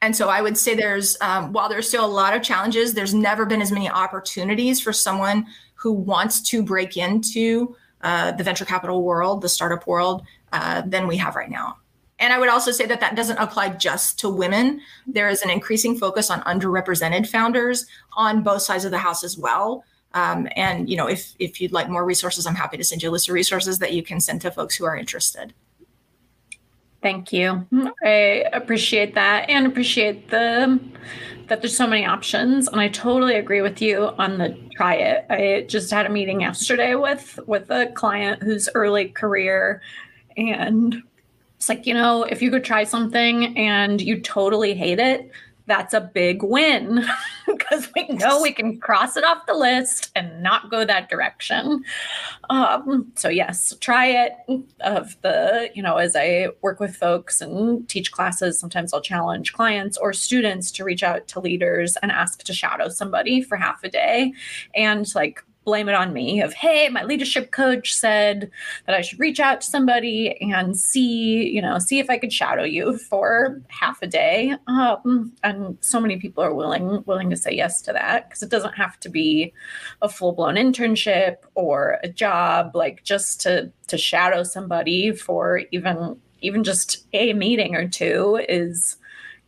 [0.03, 3.14] And so I would say there's, um, while there's still a lot of challenges, there's
[3.14, 8.66] never been as many opportunities for someone who wants to break into uh, the venture
[8.66, 10.22] capital world, the startup world,
[10.53, 11.78] uh, than we have right now.
[12.18, 14.80] And I would also say that that doesn't apply just to women.
[15.06, 19.36] There is an increasing focus on underrepresented founders on both sides of the house as
[19.36, 19.84] well.
[20.14, 23.10] Um, and you know, if if you'd like more resources, I'm happy to send you
[23.10, 25.52] a list of resources that you can send to folks who are interested.
[27.02, 27.66] Thank you.
[28.02, 30.80] I appreciate that and appreciate the
[31.48, 35.26] that there's so many options and I totally agree with you on the try it.
[35.30, 39.82] I just had a meeting yesterday with with a client who's early career
[40.36, 41.02] and
[41.57, 45.30] it's like, you know, if you could try something and you totally hate it,
[45.66, 47.04] that's a big win
[47.46, 51.84] because we know we can cross it off the list and not go that direction.
[52.50, 54.32] Um, so yes, try it.
[54.80, 59.52] Of the you know, as I work with folks and teach classes, sometimes I'll challenge
[59.52, 63.82] clients or students to reach out to leaders and ask to shadow somebody for half
[63.82, 64.32] a day,
[64.74, 68.50] and like blame it on me of hey my leadership coach said
[68.86, 72.32] that i should reach out to somebody and see you know see if i could
[72.32, 74.54] shadow you for half a day.
[74.66, 78.50] Um, and so many people are willing willing to say yes to that because it
[78.50, 79.52] doesn't have to be
[80.02, 86.64] a full-blown internship or a job like just to to shadow somebody for even even
[86.64, 88.96] just a meeting or two is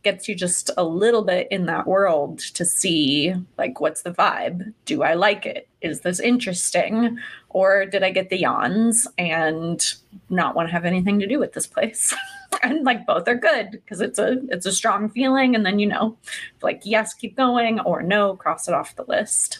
[0.03, 4.73] gets you just a little bit in that world to see like what's the vibe?
[4.85, 5.67] Do i like it?
[5.81, 7.17] Is this interesting?
[7.49, 9.83] Or did i get the yawns and
[10.29, 12.15] not want to have anything to do with this place?
[12.61, 15.85] And like both are good because it's a it's a strong feeling and then you
[15.85, 16.17] know
[16.61, 19.59] like yes keep going or no cross it off the list.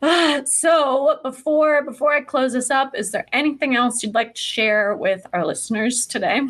[0.46, 4.96] So before before i close this up is there anything else you'd like to share
[4.96, 6.40] with our listeners today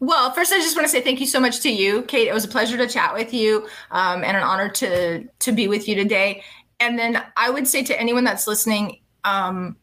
[0.00, 2.26] well, first, I just want to say thank you so much to you, Kate.
[2.26, 5.68] It was a pleasure to chat with you, um, and an honor to to be
[5.68, 6.42] with you today.
[6.80, 9.76] And then I would say to anyone that's listening, um,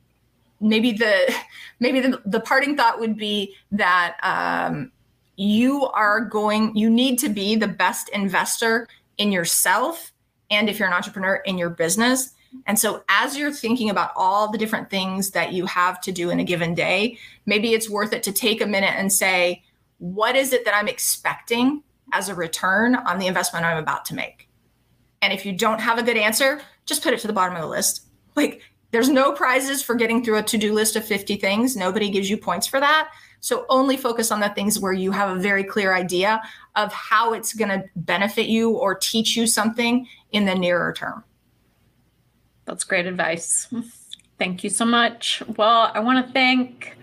[0.59, 1.34] maybe the
[1.80, 4.91] maybe the, the parting thought would be that um,
[5.36, 8.88] you are going, you need to be the best investor
[9.20, 10.11] in yourself,
[10.49, 12.34] and if you're an entrepreneur, in your business.
[12.65, 16.32] And so, as you're thinking about all the different things that you have to do
[16.32, 19.61] in a given day, maybe it's worth it to take a minute and say
[20.00, 21.84] what is it that I'm expecting
[22.14, 24.50] as a return on the investment I'm about to make?
[25.22, 27.62] And if you don't have a good answer, just put it to the bottom of
[27.62, 28.04] the list.
[28.36, 31.76] Like there's no prizes for getting through a to-do list of 50 things.
[31.76, 33.10] Nobody gives you points for that.
[33.39, 36.41] So only focus on the things where you have a very clear idea
[36.76, 41.24] of how it's going to benefit you or teach you something in the nearer term.
[42.66, 43.68] That's great advice.
[44.39, 45.41] Thank you so much.
[45.56, 46.98] Well, I want to thank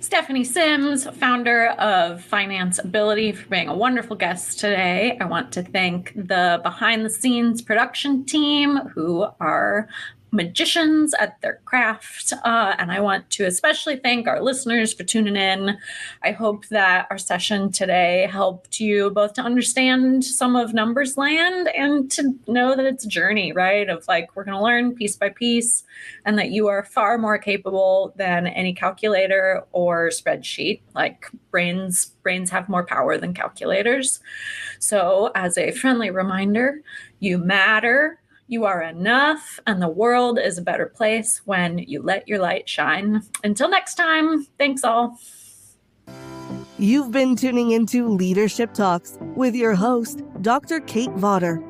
[0.00, 5.18] Stephanie Sims, founder of Finance-Ability, for being a wonderful guest today.
[5.20, 9.88] I want to thank the behind the scenes production team who are
[10.30, 12.32] magicians at their craft.
[12.44, 15.76] Uh, and I want to especially thank our listeners for tuning in.
[16.22, 21.68] I hope that our session today helped you both to understand some of numbers land
[21.68, 23.88] and to know that it's a journey, right?
[23.88, 25.84] Of like, we're going to learn piece by piece,
[26.24, 30.80] and that you are far more capable than any calculator or spreadsheet.
[30.94, 34.20] Like, brains brains have more power than calculators
[34.78, 36.82] so as a friendly reminder
[37.20, 42.26] you matter you are enough, and the world is a better place when you let
[42.26, 43.22] your light shine.
[43.44, 45.18] Until next time, thanks all.
[46.78, 50.80] You've been tuning into Leadership Talks with your host, Dr.
[50.80, 51.62] Kate Vawter.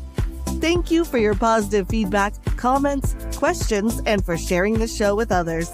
[0.61, 5.71] Thank you for your positive feedback, comments, questions, and for sharing the show with others.